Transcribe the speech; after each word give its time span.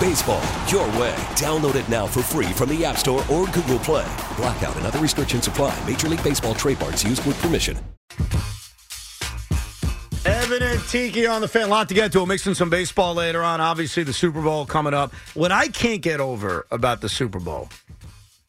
Baseball, 0.00 0.42
your 0.66 0.86
way. 0.98 1.14
Download 1.36 1.74
it 1.74 1.86
now 1.90 2.06
for 2.06 2.22
free 2.22 2.46
from 2.54 2.70
the 2.70 2.84
App 2.86 2.96
Store 2.96 3.22
or 3.30 3.46
Google 3.48 3.78
Play. 3.78 4.10
Blackout 4.36 4.74
and 4.76 4.86
other 4.86 4.98
restrictions 4.98 5.46
apply. 5.46 5.78
Major 5.86 6.08
League 6.08 6.24
Baseball 6.24 6.54
trademarks 6.54 7.04
used 7.04 7.24
with 7.26 7.40
permission. 7.42 7.78
Evan 10.24 10.62
and 10.62 10.80
Tiki 10.88 11.26
on 11.26 11.42
the 11.42 11.48
fan. 11.48 11.64
A 11.64 11.70
lot 11.70 11.88
to 11.88 11.94
get 11.94 12.12
to. 12.12 12.18
We'll 12.18 12.26
mix 12.26 12.46
in 12.46 12.54
some 12.54 12.70
baseball 12.70 13.14
later 13.14 13.42
on. 13.42 13.60
Obviously, 13.60 14.02
the 14.02 14.12
Super 14.14 14.40
Bowl 14.40 14.64
coming 14.64 14.94
up. 14.94 15.12
What 15.34 15.52
I 15.52 15.68
can't 15.68 16.00
get 16.00 16.18
over 16.18 16.66
about 16.70 17.02
the 17.02 17.08
Super 17.10 17.38
Bowl, 17.38 17.68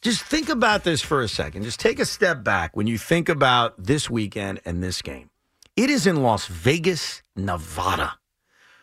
just 0.01 0.23
think 0.23 0.47
about 0.47 0.85
this 0.85 1.01
for 1.01 1.21
a 1.21 1.27
second. 1.27 1.63
Just 1.63 1.81
take 1.81 1.99
a 1.99 2.05
step 2.05 2.43
back 2.45 2.77
when 2.77 2.87
you 2.87 2.97
think 2.97 3.27
about 3.27 3.75
this 3.77 4.09
weekend 4.09 4.61
and 4.63 4.81
this 4.81 5.01
game. 5.01 5.29
It 5.75 5.89
is 5.89 6.07
in 6.07 6.23
Las 6.23 6.47
Vegas, 6.47 7.23
Nevada. 7.35 8.20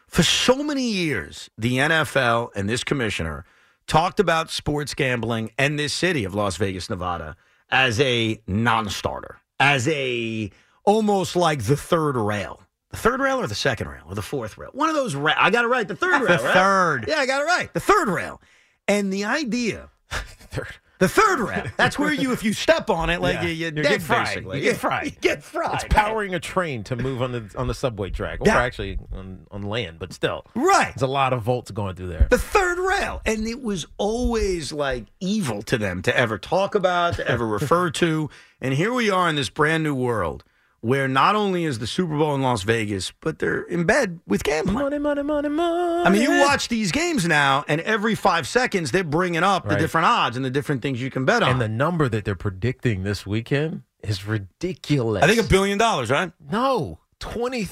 For 0.09 0.23
so 0.23 0.63
many 0.63 0.83
years, 0.91 1.49
the 1.57 1.77
NFL 1.77 2.51
and 2.57 2.69
this 2.69 2.83
commissioner 2.83 3.45
talked 3.87 4.19
about 4.19 4.51
sports 4.51 4.95
gambling 4.95 5.53
and 5.59 5.79
this 5.79 5.93
city 5.93 6.25
of 6.25 6.35
Las 6.35 6.57
Vegas, 6.57 6.91
Nevada 6.91 7.37
as 7.71 8.01
a 8.01 8.41
non-starter, 8.47 9.39
as 9.61 9.87
a 9.89 10.51
almost 10.85 11.37
like 11.37 11.65
the 11.65 11.77
third 11.77 12.17
rail. 12.17 12.63
The 12.91 12.97
third 12.97 13.21
rail 13.21 13.39
or 13.39 13.47
the 13.47 13.55
second 13.55 13.89
rail 13.89 14.05
or 14.09 14.15
the 14.15 14.23
fourth 14.23 14.57
rail? 14.57 14.71
One 14.73 14.89
of 14.89 14.95
those 14.95 15.15
rail. 15.15 15.35
I 15.39 15.51
got 15.51 15.65
it 15.67 15.69
right. 15.69 15.87
The 15.87 15.95
third 15.95 16.23
rail, 16.29 16.43
right? 16.43 16.55
third. 16.55 17.05
Yeah, 17.07 17.19
I 17.19 17.27
got 17.27 17.43
it 17.43 17.45
right. 17.45 17.73
The 17.75 17.81
third 17.81 18.09
rail. 18.09 18.41
And 18.89 19.13
the 19.13 19.27
idea, 19.27 19.91
Third. 20.11 20.75
The 20.99 21.09
third 21.09 21.41
rail, 21.41 21.65
that's 21.77 21.99
where 21.99 22.13
you, 22.13 22.33
if 22.33 22.43
you 22.43 22.53
step 22.53 22.91
on 22.91 23.09
it, 23.11 23.21
like 23.21 23.35
Yeah. 23.37 23.43
you, 23.43 23.49
you're, 23.51 23.69
You 23.77 23.83
dead, 23.83 23.89
get 23.91 24.03
fried. 24.03 24.27
basically. 24.27 24.59
You 24.59 24.65
get 24.65 24.77
fried. 24.77 25.05
You 25.07 25.11
get 25.21 25.43
fried. 25.43 25.75
It's 25.75 25.85
powering 25.89 26.35
a 26.35 26.41
train 26.41 26.85
to 26.85 26.97
move 26.97 27.23
on 27.23 27.33
the 27.33 27.51
on 27.57 27.67
the 27.69 27.75
subway 27.75 28.11
track, 28.11 28.41
or 28.41 28.47
Yeah. 28.47 28.59
actually 28.59 28.99
on, 29.13 29.47
on 29.51 29.63
land, 29.63 29.99
but 29.99 30.13
still, 30.13 30.45
Right. 30.55 30.93
there's 30.95 31.03
a 31.03 31.07
lot 31.07 31.33
of 31.33 31.43
volts 31.43 31.71
going 31.71 31.95
through 31.95 32.09
there. 32.09 32.27
the 32.31 32.39
third 32.39 32.79
rail. 32.79 33.23
And 33.27 33.47
it 33.47 33.63
was 33.63 33.87
always 33.97 34.73
like 34.73 35.07
evil 35.21 35.63
to 35.63 35.79
them 35.79 36.03
to 36.03 36.17
ever 36.17 36.39
talk 36.39 36.75
about, 36.75 37.15
to 37.15 37.27
ever 37.29 37.47
refer 37.47 37.91
to. 37.91 38.29
And 38.61 38.75
here 38.75 38.93
we 38.93 39.09
are 39.11 39.29
in 39.29 39.37
this 39.37 39.51
brand 39.51 39.85
new 39.85 39.95
world 39.95 40.43
where 40.81 41.09
not 41.09 41.35
only 41.35 41.65
is 41.65 41.79
the 41.81 41.87
Super 41.87 42.17
Bowl 42.17 42.35
in 42.35 42.43
Las 42.43 42.63
Vegas, 42.63 43.13
but 43.21 43.39
they're 43.39 43.63
in 43.63 43.85
bed 43.85 44.21
with 44.27 44.45
gambling. 44.45 44.75
Money, 44.79 44.99
money, 44.99 45.23
money, 45.23 45.49
money. 45.49 46.05
I 46.07 46.11
mean, 46.11 46.23
you 46.23 46.41
watch 46.41 46.69
these 46.69 46.93
games 46.93 47.27
now, 47.27 47.65
and 47.69 47.81
every 47.81 48.15
five 48.15 48.47
seconds 48.47 48.91
they're 48.93 49.03
bringing 49.05 49.43
up 49.43 49.69
the 49.69 49.77
different 49.77 50.07
odds 50.07 50.37
and 50.37 50.45
the 50.45 50.51
different 50.51 50.83
things 50.83 51.01
you 51.03 51.11
can 51.11 51.25
bet 51.25 51.43
on. 51.43 51.51
and 51.51 51.61
the 51.61 51.69
number 51.69 52.09
that 52.09 52.25
they're 52.25 52.35
predicting 52.37 53.03
this 53.03 53.27
weekend 53.27 53.83
is 54.03 54.27
ridiculous. 54.27 55.23
I 55.23 55.27
think 55.27 55.41
a 55.41 55.49
billion 55.49 55.79
dollars, 55.79 56.11
right? 56.11 56.33
no 56.51 56.99
twenty 57.19 57.65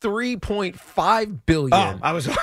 three 0.00 0.36
point 0.36 0.78
five 0.78 1.46
billion. 1.46 1.72
Oh, 1.72 1.98
I 2.02 2.12
was. 2.12 2.28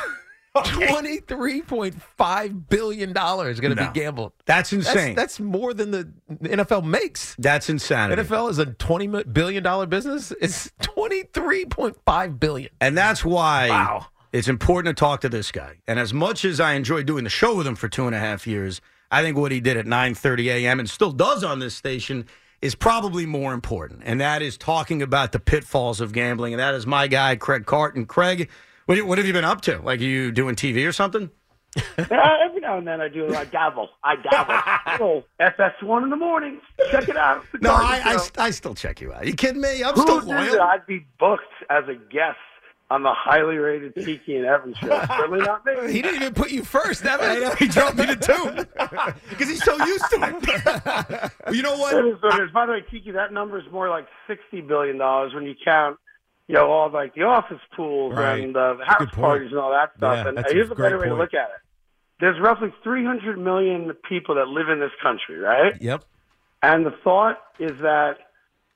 Twenty 0.65 1.17
three 1.17 1.61
point 1.61 2.01
five 2.01 2.69
billion 2.69 3.13
dollars 3.13 3.55
is 3.55 3.59
going 3.59 3.75
to 3.75 3.81
No. 3.83 3.91
be 3.91 3.99
gambled. 3.99 4.33
That's 4.45 4.69
That's, 4.71 4.87
insane. 4.87 5.15
that's 5.15 5.39
more 5.39 5.73
than 5.73 5.91
the 5.91 6.09
NFL 6.43 6.83
makes. 6.85 7.35
That's 7.39 7.69
insanity. 7.69 8.21
NFL 8.21 8.49
is 8.49 8.59
a 8.59 8.65
$20 8.67 9.33
billion 9.33 9.89
business. 9.89 10.31
It's 10.41 10.71
23.5 10.81 12.39
billion. 12.39 12.69
And 12.81 12.97
that's 12.97 13.23
why 13.23 13.69
Wow. 13.69 14.07
it's 14.31 14.47
important 14.47 14.95
to 14.95 14.99
talk 14.99 15.21
to 15.21 15.29
this 15.29 15.51
guy. 15.51 15.77
And 15.87 15.99
as 15.99 16.13
much 16.13 16.45
as 16.45 16.59
I 16.59 16.73
enjoyed 16.73 17.05
doing 17.05 17.23
the 17.23 17.29
show 17.29 17.55
with 17.55 17.67
him 17.67 17.75
for 17.75 17.87
two 17.87 18.05
and 18.07 18.15
a 18.15 18.19
half 18.19 18.47
years, 18.47 18.81
I 19.11 19.21
think 19.21 19.37
what 19.37 19.51
he 19.51 19.59
did 19.59 19.77
at 19.77 19.85
9:30 19.85 20.47
a.m. 20.51 20.79
and 20.79 20.89
still 20.89 21.11
does 21.11 21.43
on 21.43 21.59
this 21.59 21.75
station 21.75 22.25
is 22.61 22.75
probably 22.75 23.25
more 23.25 23.53
important. 23.53 24.01
And 24.03 24.19
that 24.19 24.41
is 24.41 24.57
talking 24.57 25.01
about 25.01 25.31
the 25.31 25.39
pitfalls 25.39 26.01
of 26.01 26.11
gambling. 26.11 26.53
And 26.53 26.59
that 26.59 26.73
is 26.73 26.85
my 26.87 27.07
guy, 27.07 27.35
Craig 27.35 27.65
Carton. 27.65 28.05
Craig, 28.05 28.49
what, 28.87 29.01
what 29.05 29.17
have 29.19 29.27
you 29.27 29.33
been 29.33 29.45
up 29.45 29.61
to? 29.61 29.79
Like, 29.79 29.99
are 29.99 30.03
you 30.03 30.31
doing 30.31 30.55
TV 30.55 30.87
or 30.87 30.91
something? 30.91 31.29
Uh, 31.75 32.05
every 32.43 32.59
now 32.61 32.77
and 32.79 32.87
then 32.87 33.01
I 33.01 33.07
do. 33.07 33.35
I 33.35 33.45
dabble. 33.45 33.89
I 34.03 34.15
dabble. 34.15 35.05
oh, 35.05 35.23
FS1 35.39 36.03
in 36.03 36.09
the 36.09 36.15
morning. 36.15 36.59
Check 36.89 37.07
it 37.07 37.17
out. 37.17 37.45
No, 37.61 37.71
I, 37.73 38.17
I, 38.37 38.45
I 38.45 38.49
still 38.49 38.73
check 38.73 38.99
you 38.99 39.13
out. 39.13 39.27
You 39.27 39.33
kidding 39.33 39.61
me? 39.61 39.83
I'm 39.83 39.93
Who 39.93 40.01
still 40.01 40.21
loyal. 40.21 40.53
that 40.53 40.61
I'd 40.61 40.87
be 40.87 41.05
booked 41.19 41.43
as 41.69 41.83
a 41.87 41.93
guest 42.11 42.37
on 42.89 43.03
the 43.03 43.11
highly 43.13 43.57
rated 43.57 43.93
Tiki 43.93 44.37
and 44.37 44.45
Evans 44.45 44.77
show? 44.77 44.87
Certainly 45.17 45.45
not 45.45 45.65
me. 45.65 45.91
He 45.91 46.01
didn't 46.01 46.21
even 46.21 46.33
put 46.33 46.49
you 46.49 46.63
first, 46.63 47.05
Evan. 47.05 47.55
He 47.57 47.67
dropped 47.67 47.97
me 47.97 48.07
to 48.07 48.15
two 48.15 48.65
because 49.29 49.47
he's 49.49 49.63
so 49.63 49.75
used 49.85 50.05
to 50.11 50.39
it. 50.41 51.53
You 51.53 51.61
know 51.61 51.73
It 51.73 51.79
what? 51.79 51.93
is 52.07 52.21
what 52.23 52.39
it 52.39 52.43
is. 52.45 52.51
By 52.51 52.65
the 52.65 52.71
way, 52.71 52.83
Tiki, 52.89 53.11
that 53.11 53.31
number 53.33 53.59
is 53.59 53.65
more 53.71 53.89
like 53.89 54.07
sixty 54.25 54.61
billion 54.61 54.97
dollars 54.97 55.33
when 55.35 55.43
you 55.43 55.53
count, 55.63 55.97
you 56.47 56.55
know, 56.55 56.71
all 56.71 56.89
like 56.91 57.13
the 57.15 57.23
office 57.23 57.59
pools 57.75 58.13
Right. 58.15 58.41
and 58.43 58.55
uh, 58.55 58.75
the 58.75 58.85
house 58.85 59.09
parties 59.13 59.51
and 59.51 59.59
all 59.59 59.71
that 59.71 59.91
stuff. 59.97 60.15
Yeah, 60.17 60.27
and 60.29 60.37
that's 60.37 60.51
here's 60.51 60.71
a 60.71 60.75
great 60.75 60.85
better 60.85 60.99
way 60.99 61.07
to 61.07 61.15
look 61.15 61.33
at 61.33 61.49
it. 61.49 61.61
There's 62.19 62.39
roughly 62.39 62.73
300 62.83 63.37
million 63.37 63.91
people 64.09 64.35
that 64.35 64.47
live 64.47 64.69
in 64.69 64.79
this 64.79 64.91
country, 65.03 65.37
right? 65.37 65.73
Yep. 65.81 66.03
And 66.63 66.85
the 66.85 66.93
thought 67.03 67.37
is 67.59 67.79
that 67.81 68.17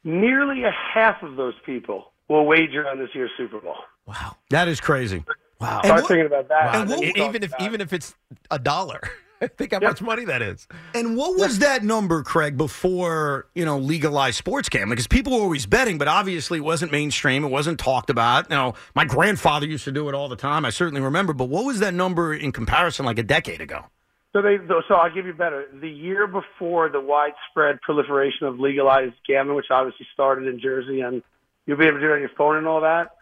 nearly 0.03 0.63
a 0.63 0.71
half 0.71 1.23
of 1.23 1.35
those 1.37 1.55
people 1.65 2.11
will 2.27 2.45
wager 2.45 2.87
on 2.87 2.99
this 2.99 3.09
year's 3.13 3.31
Super 3.37 3.59
Bowl. 3.59 3.75
Wow. 4.05 4.35
That 4.49 4.67
is 4.67 4.79
crazy. 4.79 5.23
Wow. 5.59 5.81
Start 5.83 6.01
what- 6.01 6.07
thinking 6.07 6.25
about 6.27 6.47
that. 6.49 6.65
Wow. 6.73 6.81
and 6.81 6.89
then 6.89 7.03
E- 7.03 7.13
even 7.17 7.43
if 7.43 7.49
about- 7.53 7.61
even 7.61 7.81
if 7.81 7.93
it's 7.93 8.15
a 8.49 8.59
dollar, 8.59 9.01
think 9.57 9.71
how 9.73 9.79
Yep. 9.81 9.89
much 9.89 10.01
money 10.01 10.25
that 10.25 10.41
is. 10.41 10.67
And 10.93 11.17
what 11.17 11.37
was 11.37 11.59
that 11.59 11.83
number, 11.83 12.23
Craig, 12.23 12.57
before 12.57 13.47
you 13.55 13.65
know 13.65 13.77
legalized 13.77 14.37
sports 14.37 14.69
gambling? 14.69 14.91
Because 14.91 15.07
people 15.07 15.33
were 15.33 15.43
always 15.43 15.65
betting, 15.65 15.97
but 15.97 16.07
obviously 16.07 16.59
it 16.59 16.63
wasn't 16.63 16.91
mainstream. 16.91 17.43
It 17.43 17.49
wasn't 17.49 17.79
talked 17.79 18.09
about. 18.09 18.49
You 18.49 18.55
know, 18.55 18.73
my 18.95 19.05
grandfather 19.05 19.65
used 19.65 19.85
to 19.85 19.91
do 19.91 20.07
it 20.09 20.15
all 20.15 20.29
the 20.29 20.35
time. 20.35 20.65
I 20.65 20.69
certainly 20.69 21.01
remember. 21.01 21.33
But 21.33 21.45
what 21.49 21.65
was 21.65 21.79
that 21.79 21.93
number 21.93 22.33
in 22.33 22.51
comparison, 22.51 23.05
like 23.05 23.19
a 23.19 23.23
decade 23.23 23.61
ago? 23.61 23.85
So 24.33 24.41
they, 24.41 24.57
so 24.87 24.95
I'll 24.95 25.13
give 25.13 25.25
you 25.25 25.33
better. 25.33 25.65
The 25.73 25.89
year 25.89 26.25
before 26.25 26.87
the 26.87 27.01
widespread 27.01 27.81
proliferation 27.81 28.47
of 28.47 28.59
legalized 28.59 29.15
gambling, 29.27 29.57
which 29.57 29.65
obviously 29.69 30.07
started 30.13 30.47
in 30.47 30.59
Jersey, 30.59 31.01
and 31.01 31.21
you'll 31.65 31.77
be 31.77 31.85
able 31.85 31.97
to 31.97 32.01
do 32.01 32.11
it 32.11 32.15
on 32.15 32.19
your 32.21 32.29
phone 32.37 32.55
and 32.55 32.65
all 32.65 32.79
that, 32.81 33.15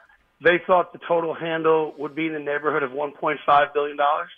they 0.44 0.62
thought 0.68 0.94
the 0.94 1.00
total 1.08 1.34
handle 1.34 1.96
would 1.98 2.14
be 2.14 2.28
in 2.28 2.34
the 2.34 2.40
neighborhood 2.40 2.84
of 2.84 2.92
1.5 2.92 3.74
billion 3.74 3.98
dollars. 3.98 4.30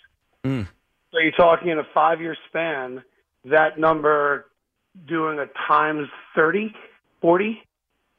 Mm. 0.44 0.66
So 1.12 1.18
you're 1.18 1.32
talking 1.32 1.68
in 1.68 1.78
a 1.78 1.84
five-year 1.94 2.36
span, 2.48 3.02
that 3.44 3.78
number 3.78 4.46
doing 5.06 5.38
a 5.38 5.46
times 5.68 6.08
30, 6.34 6.74
40. 7.20 7.62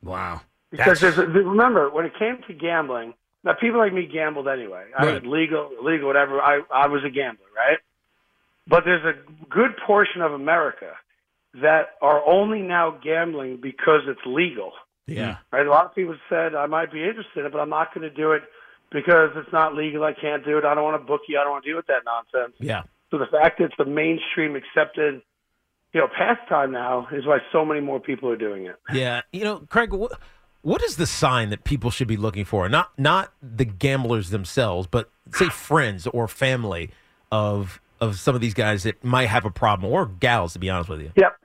Wow. 0.04 0.42
Because 0.70 1.00
That's- 1.00 1.16
there's 1.16 1.18
a, 1.18 1.40
remember 1.40 1.90
when 1.90 2.06
it 2.06 2.14
came 2.18 2.38
to 2.48 2.54
gambling, 2.54 3.14
now 3.44 3.54
people 3.54 3.80
like 3.80 3.94
me 3.94 4.06
gambled 4.06 4.48
anyway. 4.48 4.86
I 4.98 5.06
Right. 5.06 5.14
was 5.24 5.26
legal, 5.32 5.72
illegal, 5.80 6.08
whatever. 6.08 6.42
I 6.42 6.62
I 6.72 6.88
was 6.88 7.04
a 7.04 7.10
gambler, 7.10 7.46
right? 7.56 7.78
But 8.68 8.86
there's 8.86 9.04
a 9.04 9.14
good 9.50 9.76
portion 9.86 10.22
of 10.22 10.32
America 10.34 10.96
that 11.56 11.96
are 12.02 12.26
only 12.26 12.62
now 12.62 12.92
gambling 12.92 13.58
because 13.58 14.08
it's 14.08 14.26
legal. 14.26 14.74
Yeah. 15.06 15.38
Right? 15.52 15.68
A 15.68 15.70
lot 15.70 15.86
of 15.86 15.94
people 15.94 16.16
said 16.30 16.56
I 16.56 16.66
might 16.68 16.92
be 16.92 17.04
interested 17.04 17.42
in 17.42 17.46
it, 17.48 17.52
but 17.52 17.60
I'm 17.60 17.70
not 17.70 17.94
going 17.94 18.10
to 18.10 18.16
do 18.16 18.32
it 18.32 18.44
because 18.94 19.32
it's 19.36 19.52
not 19.52 19.76
legal. 19.76 20.04
I 20.04 20.14
can't 20.14 20.46
do 20.46 20.58
it. 20.58 20.64
I 20.64 20.74
don't 20.76 20.84
want 20.84 21.02
to 21.02 21.06
book 21.06 21.22
you. 21.28 21.38
I 21.40 21.44
don't 21.44 21.52
want 21.52 21.64
to 21.66 21.70
deal 21.72 21.78
with 21.78 21.88
that 21.88 22.04
nonsense. 22.06 22.56
Yeah. 22.60 22.84
So 23.12 23.18
the 23.18 23.26
fact 23.26 23.60
that 23.60 23.66
it's 23.66 23.76
the 23.78 23.86
mainstream 23.86 24.56
accepted, 24.56 25.22
you 25.94 26.02
know, 26.02 26.08
pastime 26.08 26.72
now 26.72 27.08
is 27.12 27.26
why 27.26 27.40
so 27.52 27.66
many 27.66 27.82
more 27.82 28.00
people 28.00 28.30
are 28.30 28.38
doing 28.38 28.66
it. 28.66 28.76
Yeah. 28.94 29.22
You 29.32 29.44
know, 29.44 29.60
Craig, 29.70 29.92
what, 29.92 30.14
what 30.62 30.82
is 30.84 30.96
the 30.96 31.06
sign 31.06 31.50
that 31.50 31.64
people 31.64 31.92
should 31.92 32.08
be 32.08 32.18
looking 32.18 32.46
for? 32.46 32.70
Not 32.70 32.98
not 32.98 33.34
the 33.42 33.66
gamblers 33.66 34.30
themselves, 34.30 34.88
but 34.88 35.12
say 35.34 35.50
friends 35.50 36.08
or 36.08 36.28
family 36.28 36.90
of 37.32 37.82
of 38.00 38.20
some 38.20 38.36
of 38.36 38.42
these 38.42 38.54
guys 38.54 38.84
that 38.84 39.04
might 39.04 39.28
have 39.28 39.46
a 39.46 39.52
problem, 39.52 39.92
or 39.92 40.06
gals, 40.06 40.54
to 40.54 40.60
be 40.60 40.70
honest 40.70 40.90
with 40.90 41.02
you? 41.02 41.12
Yep. 41.16 41.38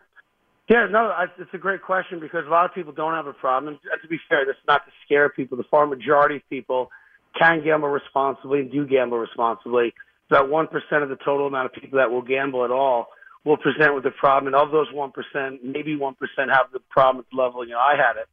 Yeah, 0.68 0.86
no, 0.90 1.06
I, 1.06 1.26
it's 1.38 1.50
a 1.54 1.58
great 1.58 1.82
question 1.82 2.20
because 2.20 2.44
a 2.46 2.50
lot 2.50 2.66
of 2.66 2.74
people 2.74 2.92
don't 2.92 3.14
have 3.14 3.26
a 3.26 3.32
problem. 3.32 3.74
And 3.74 4.02
to 4.02 4.08
be 4.08 4.18
fair, 4.28 4.44
that's 4.44 4.58
not 4.66 4.84
to 4.84 4.92
scare 5.04 5.30
people. 5.30 5.56
The 5.56 5.64
far 5.70 5.86
majority 5.86 6.36
of 6.36 6.42
people 6.50 6.90
can 7.38 7.64
gamble 7.64 7.88
responsibly 7.88 8.60
and 8.60 8.70
do 8.70 8.86
gamble 8.86 9.18
responsibly. 9.18 9.92
About 10.30 10.50
one 10.50 10.66
percent 10.66 11.02
of 11.02 11.08
the 11.08 11.16
total 11.16 11.46
amount 11.46 11.66
of 11.66 11.72
people 11.72 11.98
that 11.98 12.10
will 12.10 12.22
gamble 12.22 12.64
at 12.64 12.70
all 12.70 13.08
will 13.44 13.56
present 13.56 13.94
with 13.94 14.04
a 14.06 14.10
problem, 14.10 14.52
and 14.52 14.62
of 14.62 14.70
those 14.70 14.86
one 14.92 15.10
percent, 15.10 15.64
maybe 15.64 15.96
one 15.96 16.14
percent 16.14 16.50
have 16.50 16.66
the 16.72 16.80
problem 16.90 17.24
at 17.24 17.30
the 17.34 17.42
level 17.42 17.64
you 17.64 17.72
know 17.72 17.78
I 17.78 17.96
had 17.96 18.20
it. 18.20 18.28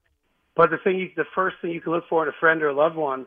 But 0.55 0.71
the 0.71 0.77
thing, 0.83 0.99
you, 0.99 1.09
the 1.15 1.25
first 1.33 1.57
thing 1.61 1.71
you 1.71 1.81
can 1.81 1.93
look 1.93 2.05
for 2.09 2.23
in 2.23 2.29
a 2.29 2.37
friend 2.39 2.61
or 2.63 2.69
a 2.69 2.73
loved 2.73 2.95
one 2.95 3.25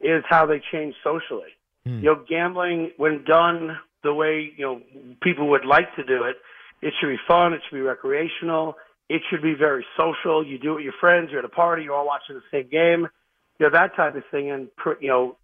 is 0.00 0.22
how 0.28 0.46
they 0.46 0.60
change 0.72 0.94
socially. 1.02 1.52
Hmm. 1.84 1.98
You 1.98 2.04
know, 2.04 2.24
gambling 2.28 2.92
when 2.96 3.24
done 3.24 3.78
the 4.02 4.14
way 4.14 4.52
you 4.56 4.64
know 4.64 4.80
people 5.22 5.50
would 5.50 5.64
like 5.64 5.94
to 5.96 6.04
do 6.04 6.24
it, 6.24 6.36
it 6.82 6.94
should 7.00 7.08
be 7.08 7.18
fun. 7.26 7.52
It 7.52 7.60
should 7.68 7.76
be 7.76 7.82
recreational. 7.82 8.76
It 9.08 9.22
should 9.30 9.42
be 9.42 9.54
very 9.54 9.86
social. 9.96 10.44
You 10.44 10.58
do 10.58 10.72
it 10.72 10.74
with 10.76 10.84
your 10.84 10.94
friends. 11.00 11.28
You're 11.30 11.40
at 11.40 11.44
a 11.44 11.48
party. 11.48 11.84
You're 11.84 11.94
all 11.94 12.06
watching 12.06 12.36
the 12.36 12.42
same 12.50 12.68
game. 12.70 13.08
You 13.58 13.66
know 13.66 13.72
that 13.72 13.96
type 13.96 14.14
of 14.16 14.22
thing. 14.30 14.50
And 14.50 14.68
you 15.00 15.08
know, 15.08 15.36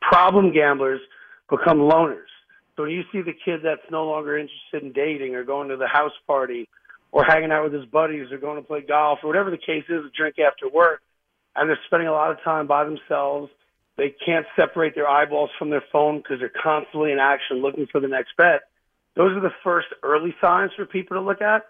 problem 0.00 0.52
gamblers 0.52 1.00
become 1.48 1.78
loners. 1.78 2.30
So 2.76 2.84
when 2.84 2.92
you 2.92 3.02
see 3.12 3.20
the 3.20 3.34
kid 3.44 3.60
that's 3.62 3.90
no 3.90 4.06
longer 4.06 4.38
interested 4.38 4.82
in 4.82 4.92
dating 4.92 5.34
or 5.34 5.44
going 5.44 5.68
to 5.68 5.76
the 5.76 5.86
house 5.86 6.12
party 6.26 6.68
or 7.12 7.24
hanging 7.24 7.50
out 7.50 7.64
with 7.64 7.72
his 7.72 7.84
buddies 7.86 8.30
or 8.30 8.38
going 8.38 8.56
to 8.56 8.66
play 8.66 8.80
golf 8.80 9.18
or 9.22 9.26
whatever 9.26 9.50
the 9.50 9.58
case 9.58 9.84
is, 9.88 10.04
a 10.04 10.10
drink 10.16 10.36
after 10.38 10.68
work, 10.68 11.02
and 11.56 11.68
they're 11.68 11.78
spending 11.86 12.08
a 12.08 12.12
lot 12.12 12.30
of 12.30 12.40
time 12.42 12.66
by 12.66 12.84
themselves. 12.84 13.50
They 13.96 14.14
can't 14.24 14.46
separate 14.56 14.94
their 14.94 15.08
eyeballs 15.08 15.50
from 15.58 15.70
their 15.70 15.84
phone 15.92 16.18
because 16.18 16.38
they're 16.38 16.52
constantly 16.62 17.12
in 17.12 17.18
action 17.18 17.60
looking 17.60 17.86
for 17.90 18.00
the 18.00 18.08
next 18.08 18.36
bet. 18.38 18.62
Those 19.16 19.36
are 19.36 19.40
the 19.40 19.52
first 19.62 19.88
early 20.02 20.34
signs 20.40 20.70
for 20.76 20.86
people 20.86 21.16
to 21.16 21.20
look 21.20 21.42
at. 21.42 21.66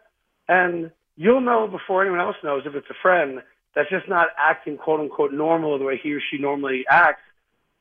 And 0.49 0.93
you'll 1.17 1.41
know 1.41 1.67
before 1.67 2.03
anyone 2.03 2.21
else 2.21 2.37
knows 2.45 2.63
if 2.67 2.75
it's 2.75 2.91
a 2.91 3.03
friend 3.03 3.41
that's 3.75 3.91
just 3.91 4.09
not 4.09 4.29
acting 4.37 4.77
quote 4.77 5.01
unquote 5.01 5.33
normal 5.33 5.79
the 5.79 5.85
way 5.85 6.01
he 6.03 6.13
or 6.13 6.21
she 6.31 6.39
normally 6.39 6.85
acts. 6.89 7.23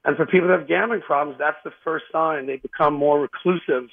And 0.06 0.15
for 0.15 0.25
people 0.25 0.47
that 0.47 0.59
have 0.59 0.68
gambling 0.68 1.01
problems, 1.01 1.38
that's 1.39 1.57
the 1.63 1.71
first 1.83 2.06
sign 2.12 2.47
they 2.47 2.57
become 2.57 2.94
more 2.94 3.19
reclusive 3.19 3.89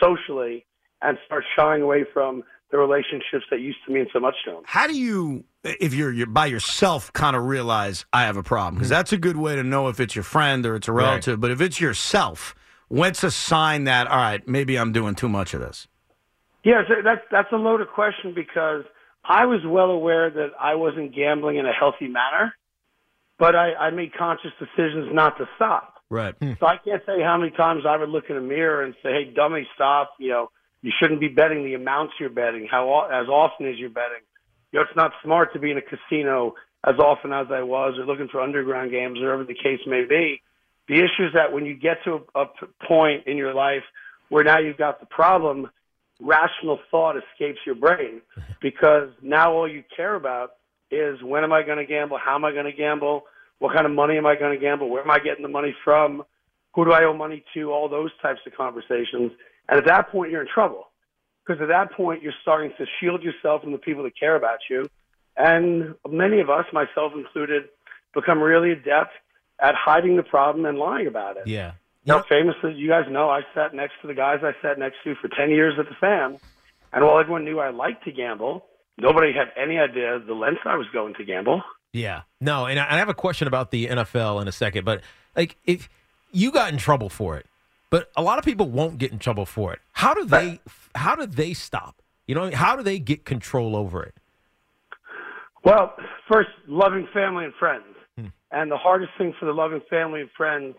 socially 0.00 0.64
and 1.02 1.18
start 1.26 1.44
shying 1.56 1.82
away 1.82 2.04
from 2.12 2.44
the 2.70 2.78
relationships 2.78 3.44
that 3.50 3.60
used 3.60 3.78
to 3.86 3.92
mean 3.92 4.06
so 4.12 4.20
much 4.20 4.34
to 4.44 4.52
them. 4.52 4.62
How 4.66 4.86
do 4.86 4.98
you, 4.98 5.44
if 5.64 5.94
you're, 5.94 6.12
you're 6.12 6.26
by 6.26 6.46
yourself, 6.46 7.12
kind 7.12 7.34
of 7.34 7.44
realize 7.44 8.04
I 8.12 8.24
have 8.24 8.36
a 8.36 8.42
problem? 8.42 8.74
Because 8.74 8.88
hmm. 8.88 8.94
that's 8.94 9.12
a 9.12 9.18
good 9.18 9.36
way 9.36 9.56
to 9.56 9.62
know 9.64 9.88
if 9.88 10.00
it's 10.00 10.14
your 10.14 10.22
friend 10.22 10.64
or 10.66 10.76
it's 10.76 10.86
a 10.86 10.92
relative. 10.92 11.40
But 11.40 11.50
if 11.50 11.60
it's 11.60 11.80
yourself, 11.80 12.54
what's 12.88 13.24
a 13.24 13.30
sign 13.30 13.84
that 13.84 14.06
all 14.06 14.18
right, 14.18 14.46
maybe 14.46 14.78
I'm 14.78 14.92
doing 14.92 15.14
too 15.14 15.28
much 15.28 15.54
of 15.54 15.60
this? 15.60 15.88
Yeah, 16.64 16.82
so 16.86 16.94
that's 17.02 17.22
that's 17.30 17.50
a 17.52 17.56
loaded 17.56 17.88
question 17.88 18.34
because 18.34 18.84
I 19.28 19.44
was 19.44 19.60
well 19.66 19.90
aware 19.90 20.30
that 20.30 20.52
I 20.58 20.74
wasn't 20.74 21.14
gambling 21.14 21.58
in 21.58 21.66
a 21.66 21.72
healthy 21.72 22.08
manner, 22.08 22.54
but 23.38 23.54
I, 23.54 23.74
I 23.74 23.90
made 23.90 24.14
conscious 24.14 24.52
decisions 24.58 25.10
not 25.12 25.36
to 25.36 25.48
stop. 25.56 25.94
Right. 26.10 26.34
Hmm. 26.40 26.52
So 26.58 26.66
I 26.66 26.78
can't 26.78 27.02
say 27.04 27.22
how 27.22 27.36
many 27.36 27.50
times 27.50 27.84
I 27.86 27.98
would 27.98 28.08
look 28.08 28.30
in 28.30 28.36
a 28.38 28.40
mirror 28.40 28.82
and 28.82 28.94
say, 29.02 29.10
"Hey, 29.10 29.32
dummy, 29.34 29.68
stop!" 29.74 30.14
You 30.18 30.30
know, 30.30 30.50
you 30.80 30.90
shouldn't 30.98 31.20
be 31.20 31.28
betting 31.28 31.64
the 31.64 31.74
amounts 31.74 32.14
you're 32.18 32.30
betting. 32.30 32.66
How 32.70 32.88
o- 32.88 33.08
as 33.08 33.28
often 33.28 33.68
as 33.68 33.76
you're 33.76 33.90
betting. 33.90 34.24
You 34.72 34.78
know, 34.78 34.86
it's 34.88 34.96
not 34.96 35.12
smart 35.22 35.52
to 35.52 35.58
be 35.58 35.70
in 35.70 35.76
a 35.76 35.82
casino 35.82 36.54
as 36.86 36.98
often 36.98 37.32
as 37.32 37.48
I 37.50 37.62
was, 37.62 37.98
or 37.98 38.06
looking 38.06 38.28
for 38.28 38.40
underground 38.40 38.90
games, 38.90 39.18
or 39.20 39.24
whatever 39.24 39.44
the 39.44 39.54
case 39.54 39.80
may 39.86 40.04
be. 40.04 40.40
The 40.88 40.94
issue 40.94 41.26
is 41.26 41.34
that 41.34 41.52
when 41.52 41.66
you 41.66 41.74
get 41.74 41.98
to 42.04 42.24
a, 42.34 42.42
a 42.42 42.46
point 42.86 43.26
in 43.26 43.36
your 43.36 43.52
life 43.52 43.82
where 44.30 44.44
now 44.44 44.58
you've 44.58 44.78
got 44.78 45.00
the 45.00 45.06
problem, 45.06 45.70
rational 46.20 46.78
thought 46.90 47.16
escapes 47.16 47.58
your 47.64 47.74
brain 47.74 48.20
because 48.62 49.10
now 49.22 49.52
all 49.52 49.68
you 49.68 49.82
care 49.94 50.14
about 50.14 50.52
is 50.90 51.22
when 51.22 51.44
am 51.44 51.52
I 51.52 51.62
going 51.62 51.78
to 51.78 51.84
gamble? 51.84 52.18
How 52.22 52.34
am 52.34 52.44
I 52.44 52.52
going 52.52 52.64
to 52.64 52.72
gamble? 52.72 53.24
What 53.58 53.74
kind 53.74 53.86
of 53.86 53.92
money 53.92 54.16
am 54.16 54.26
I 54.26 54.36
going 54.36 54.56
to 54.56 54.60
gamble? 54.60 54.88
Where 54.88 55.02
am 55.02 55.10
I 55.10 55.18
getting 55.18 55.42
the 55.42 55.48
money 55.48 55.74
from? 55.84 56.22
Who 56.74 56.84
do 56.84 56.92
I 56.92 57.04
owe 57.04 57.14
money 57.14 57.44
to? 57.54 57.72
All 57.72 57.88
those 57.88 58.10
types 58.22 58.40
of 58.46 58.54
conversations. 58.54 59.32
And 59.68 59.78
at 59.78 59.86
that 59.86 60.10
point, 60.10 60.30
you're 60.30 60.42
in 60.42 60.48
trouble 60.52 60.88
because 61.44 61.60
at 61.62 61.68
that 61.68 61.92
point, 61.92 62.22
you're 62.22 62.34
starting 62.42 62.72
to 62.78 62.86
shield 63.00 63.22
yourself 63.22 63.62
from 63.62 63.72
the 63.72 63.78
people 63.78 64.02
that 64.04 64.18
care 64.18 64.36
about 64.36 64.58
you. 64.70 64.88
And 65.36 65.94
many 66.08 66.40
of 66.40 66.50
us, 66.50 66.66
myself 66.72 67.12
included, 67.14 67.64
become 68.14 68.40
really 68.40 68.72
adept 68.72 69.12
at 69.60 69.74
hiding 69.74 70.16
the 70.16 70.22
problem 70.22 70.66
and 70.66 70.78
lying 70.78 71.06
about 71.06 71.36
it. 71.36 71.46
Yeah. 71.46 71.72
You 72.08 72.14
know, 72.14 72.24
famously, 72.26 72.72
you 72.74 72.88
guys 72.88 73.04
know 73.10 73.28
I 73.28 73.42
sat 73.54 73.74
next 73.74 73.94
to 74.00 74.08
the 74.08 74.14
guys 74.14 74.38
I 74.42 74.52
sat 74.62 74.78
next 74.78 74.96
to 75.04 75.14
for 75.16 75.28
10 75.28 75.50
years 75.50 75.74
at 75.78 75.86
the 75.88 75.94
fan. 76.00 76.38
And 76.90 77.04
while 77.04 77.18
everyone 77.18 77.44
knew 77.44 77.58
I 77.58 77.68
liked 77.68 78.04
to 78.04 78.12
gamble, 78.12 78.64
nobody 78.96 79.32
had 79.34 79.48
any 79.62 79.78
idea 79.78 80.18
the 80.18 80.32
length 80.32 80.62
I 80.64 80.76
was 80.76 80.86
going 80.90 81.14
to 81.14 81.24
gamble. 81.24 81.62
Yeah. 81.92 82.22
No, 82.40 82.64
and 82.64 82.80
I 82.80 82.94
I 82.94 82.98
have 82.98 83.10
a 83.10 83.14
question 83.14 83.46
about 83.46 83.70
the 83.70 83.88
NFL 83.88 84.40
in 84.40 84.48
a 84.48 84.52
second, 84.52 84.86
but 84.86 85.02
like 85.36 85.56
if 85.66 85.90
you 86.32 86.50
got 86.50 86.72
in 86.72 86.78
trouble 86.78 87.10
for 87.10 87.36
it, 87.36 87.44
but 87.90 88.10
a 88.16 88.22
lot 88.22 88.38
of 88.38 88.44
people 88.44 88.70
won't 88.70 88.96
get 88.96 89.12
in 89.12 89.18
trouble 89.18 89.44
for 89.44 89.74
it. 89.74 89.80
How 89.92 90.14
do 90.14 90.24
they 90.24 90.60
how 90.94 91.14
do 91.14 91.26
they 91.26 91.52
stop? 91.52 92.00
You 92.26 92.34
know, 92.34 92.50
how 92.52 92.74
do 92.74 92.82
they 92.82 92.98
get 92.98 93.26
control 93.26 93.76
over 93.76 94.02
it? 94.02 94.14
Well, 95.62 95.94
first, 96.30 96.50
loving 96.66 97.06
family 97.12 97.44
and 97.44 97.54
friends. 97.54 97.84
Hmm. 98.16 98.26
And 98.50 98.70
the 98.70 98.78
hardest 98.78 99.12
thing 99.18 99.34
for 99.38 99.44
the 99.44 99.52
loving 99.52 99.82
family 99.90 100.22
and 100.22 100.30
friends 100.36 100.74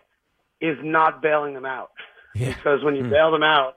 is 0.60 0.76
not 0.82 1.22
bailing 1.22 1.54
them 1.54 1.66
out. 1.66 1.90
Yeah. 2.34 2.54
Because 2.54 2.84
when 2.84 2.94
you 2.94 3.04
hmm. 3.04 3.10
bail 3.10 3.30
them 3.30 3.42
out, 3.42 3.76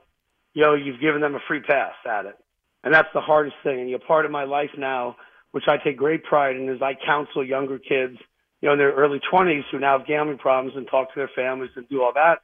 you 0.52 0.62
know, 0.62 0.74
you've 0.74 1.00
given 1.00 1.20
them 1.20 1.34
a 1.34 1.40
free 1.48 1.60
pass 1.60 1.94
at 2.08 2.26
it. 2.26 2.36
And 2.84 2.92
that's 2.92 3.08
the 3.14 3.20
hardest 3.20 3.56
thing. 3.64 3.80
And 3.80 3.90
you're 3.90 3.98
part 3.98 4.24
of 4.24 4.30
my 4.30 4.44
life 4.44 4.70
now, 4.76 5.16
which 5.52 5.64
I 5.66 5.78
take 5.78 5.96
great 5.96 6.24
pride 6.24 6.56
in, 6.56 6.68
is 6.68 6.82
I 6.82 6.94
counsel 6.94 7.44
younger 7.44 7.78
kids, 7.78 8.18
you 8.60 8.68
know, 8.68 8.72
in 8.74 8.78
their 8.78 8.92
early 8.92 9.20
20s 9.32 9.62
who 9.70 9.78
now 9.78 9.98
have 9.98 10.06
gambling 10.06 10.38
problems 10.38 10.76
and 10.76 10.86
talk 10.86 11.12
to 11.12 11.18
their 11.18 11.30
families 11.34 11.70
and 11.76 11.88
do 11.88 12.02
all 12.02 12.12
that. 12.14 12.42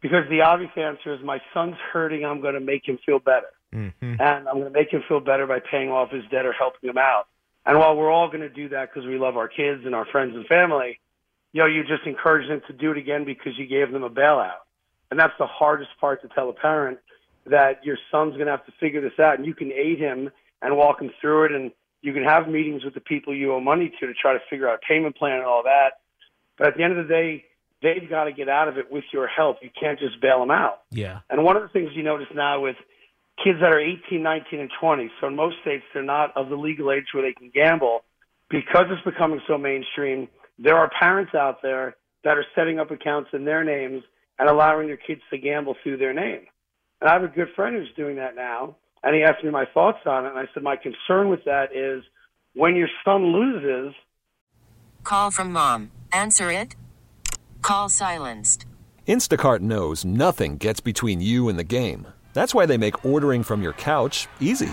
Because 0.00 0.28
the 0.28 0.42
obvious 0.42 0.70
answer 0.76 1.14
is 1.14 1.20
my 1.22 1.40
son's 1.54 1.76
hurting, 1.92 2.24
I'm 2.24 2.40
going 2.40 2.54
to 2.54 2.60
make 2.60 2.86
him 2.86 2.98
feel 3.04 3.18
better. 3.18 3.48
Mm-hmm. 3.74 4.14
And 4.20 4.48
I'm 4.48 4.54
going 4.54 4.72
to 4.72 4.78
make 4.78 4.90
him 4.90 5.02
feel 5.08 5.20
better 5.20 5.46
by 5.46 5.58
paying 5.60 5.90
off 5.90 6.10
his 6.10 6.24
debt 6.30 6.46
or 6.46 6.52
helping 6.52 6.88
him 6.88 6.98
out. 6.98 7.26
And 7.64 7.78
while 7.78 7.96
we're 7.96 8.10
all 8.10 8.28
going 8.28 8.40
to 8.40 8.48
do 8.48 8.68
that 8.70 8.92
because 8.92 9.06
we 9.06 9.18
love 9.18 9.36
our 9.36 9.48
kids 9.48 9.82
and 9.84 9.94
our 9.94 10.06
friends 10.06 10.34
and 10.34 10.46
family, 10.46 11.00
you 11.56 11.62
know, 11.62 11.68
you 11.68 11.84
just 11.84 12.06
encourage 12.06 12.46
them 12.48 12.60
to 12.66 12.74
do 12.74 12.90
it 12.90 12.98
again 12.98 13.24
because 13.24 13.54
you 13.56 13.66
gave 13.66 13.90
them 13.90 14.02
a 14.02 14.10
bailout. 14.10 14.60
And 15.10 15.18
that's 15.18 15.32
the 15.38 15.46
hardest 15.46 15.88
part 15.98 16.20
to 16.20 16.28
tell 16.28 16.50
a 16.50 16.52
parent 16.52 16.98
that 17.46 17.82
your 17.82 17.96
son's 18.10 18.34
going 18.34 18.44
to 18.44 18.50
have 18.50 18.66
to 18.66 18.72
figure 18.78 19.00
this 19.00 19.18
out 19.18 19.38
and 19.38 19.46
you 19.46 19.54
can 19.54 19.72
aid 19.72 19.98
him 19.98 20.28
and 20.60 20.76
walk 20.76 21.00
him 21.00 21.10
through 21.18 21.46
it 21.46 21.52
and 21.52 21.70
you 22.02 22.12
can 22.12 22.24
have 22.24 22.46
meetings 22.46 22.84
with 22.84 22.92
the 22.92 23.00
people 23.00 23.34
you 23.34 23.54
owe 23.54 23.60
money 23.60 23.90
to 23.98 24.06
to 24.06 24.12
try 24.12 24.34
to 24.34 24.38
figure 24.50 24.68
out 24.68 24.80
a 24.82 24.86
payment 24.86 25.16
plan 25.16 25.36
and 25.36 25.44
all 25.44 25.62
that. 25.62 26.00
But 26.58 26.66
at 26.66 26.76
the 26.76 26.82
end 26.82 26.98
of 26.98 27.08
the 27.08 27.10
day, 27.14 27.44
they've 27.80 28.06
got 28.06 28.24
to 28.24 28.32
get 28.32 28.50
out 28.50 28.68
of 28.68 28.76
it 28.76 28.92
with 28.92 29.04
your 29.10 29.26
help. 29.26 29.56
You 29.62 29.70
can't 29.80 29.98
just 29.98 30.20
bail 30.20 30.40
them 30.40 30.50
out. 30.50 30.82
Yeah. 30.90 31.20
And 31.30 31.42
one 31.42 31.56
of 31.56 31.62
the 31.62 31.70
things 31.70 31.88
you 31.94 32.02
notice 32.02 32.26
now 32.34 32.60
with 32.60 32.76
kids 33.42 33.60
that 33.62 33.72
are 33.72 33.80
18, 33.80 34.22
19, 34.22 34.60
and 34.60 34.70
20, 34.78 35.10
so 35.22 35.28
in 35.28 35.36
most 35.36 35.56
states 35.62 35.84
they're 35.94 36.02
not 36.02 36.36
of 36.36 36.50
the 36.50 36.56
legal 36.56 36.92
age 36.92 37.04
where 37.14 37.22
they 37.22 37.32
can 37.32 37.48
gamble, 37.48 38.04
because 38.50 38.84
it's 38.90 39.04
becoming 39.04 39.40
so 39.48 39.56
mainstream, 39.56 40.28
there 40.58 40.76
are 40.76 40.90
parents 40.98 41.34
out 41.34 41.62
there 41.62 41.96
that 42.24 42.36
are 42.36 42.44
setting 42.54 42.78
up 42.78 42.90
accounts 42.90 43.30
in 43.32 43.44
their 43.44 43.64
names 43.64 44.02
and 44.38 44.48
allowing 44.48 44.88
their 44.88 44.96
kids 44.96 45.20
to 45.30 45.38
gamble 45.38 45.76
through 45.82 45.96
their 45.96 46.12
name. 46.12 46.42
And 47.00 47.10
I 47.10 47.12
have 47.12 47.22
a 47.22 47.28
good 47.28 47.48
friend 47.54 47.76
who's 47.76 47.92
doing 47.96 48.16
that 48.16 48.34
now, 48.34 48.76
and 49.02 49.14
he 49.14 49.22
asked 49.22 49.44
me 49.44 49.50
my 49.50 49.66
thoughts 49.72 49.98
on 50.06 50.26
it, 50.26 50.30
and 50.30 50.38
I 50.38 50.46
said, 50.52 50.62
my 50.62 50.76
concern 50.76 51.28
with 51.28 51.44
that 51.44 51.74
is 51.74 52.02
when 52.54 52.74
your 52.74 52.88
son 53.04 53.32
loses, 53.32 53.94
Call 55.04 55.30
from 55.30 55.52
mom. 55.52 55.92
Answer 56.12 56.50
it. 56.50 56.74
Call 57.62 57.88
silenced. 57.88 58.66
Instacart 59.06 59.60
knows 59.60 60.04
nothing 60.04 60.56
gets 60.56 60.80
between 60.80 61.20
you 61.20 61.48
and 61.48 61.58
the 61.58 61.64
game. 61.64 62.08
That's 62.32 62.54
why 62.54 62.66
they 62.66 62.76
make 62.76 63.04
ordering 63.04 63.44
from 63.44 63.62
your 63.62 63.72
couch 63.74 64.26
easy. 64.40 64.72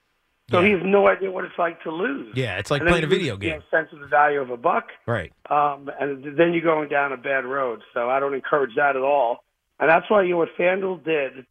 So 0.51 0.59
Yeah. 0.59 0.65
he 0.67 0.71
has 0.73 0.81
no 0.83 1.07
idea 1.07 1.31
what 1.31 1.45
it's 1.45 1.57
like 1.57 1.81
to 1.83 1.91
lose. 1.91 2.35
Yeah, 2.35 2.57
it's 2.57 2.69
like 2.69 2.81
playing 2.81 3.03
a 3.03 3.07
video 3.07 3.33
lose, 3.35 3.43
you 3.43 3.49
game. 3.51 3.59
know, 3.59 3.65
sense 3.79 3.91
of 3.93 3.99
the 3.99 4.07
value 4.07 4.41
of 4.41 4.49
a 4.49 4.57
buck. 4.57 4.89
Right. 5.07 5.31
um, 5.49 5.89
and 5.99 6.37
then 6.37 6.53
you're 6.53 6.61
going 6.61 6.89
down 6.89 7.13
a 7.13 7.17
bad 7.17 7.45
road. 7.45 7.81
So 7.93 8.09
I 8.09 8.19
don't 8.19 8.33
encourage 8.33 8.75
that 8.75 8.95
at 8.95 9.01
all. 9.01 9.43
And 9.79 9.89
that's 9.89 10.09
why 10.09 10.23
you 10.23 10.31
know 10.31 10.37
what 10.37 10.49
FanDuel 10.59 11.03
did 11.03 11.45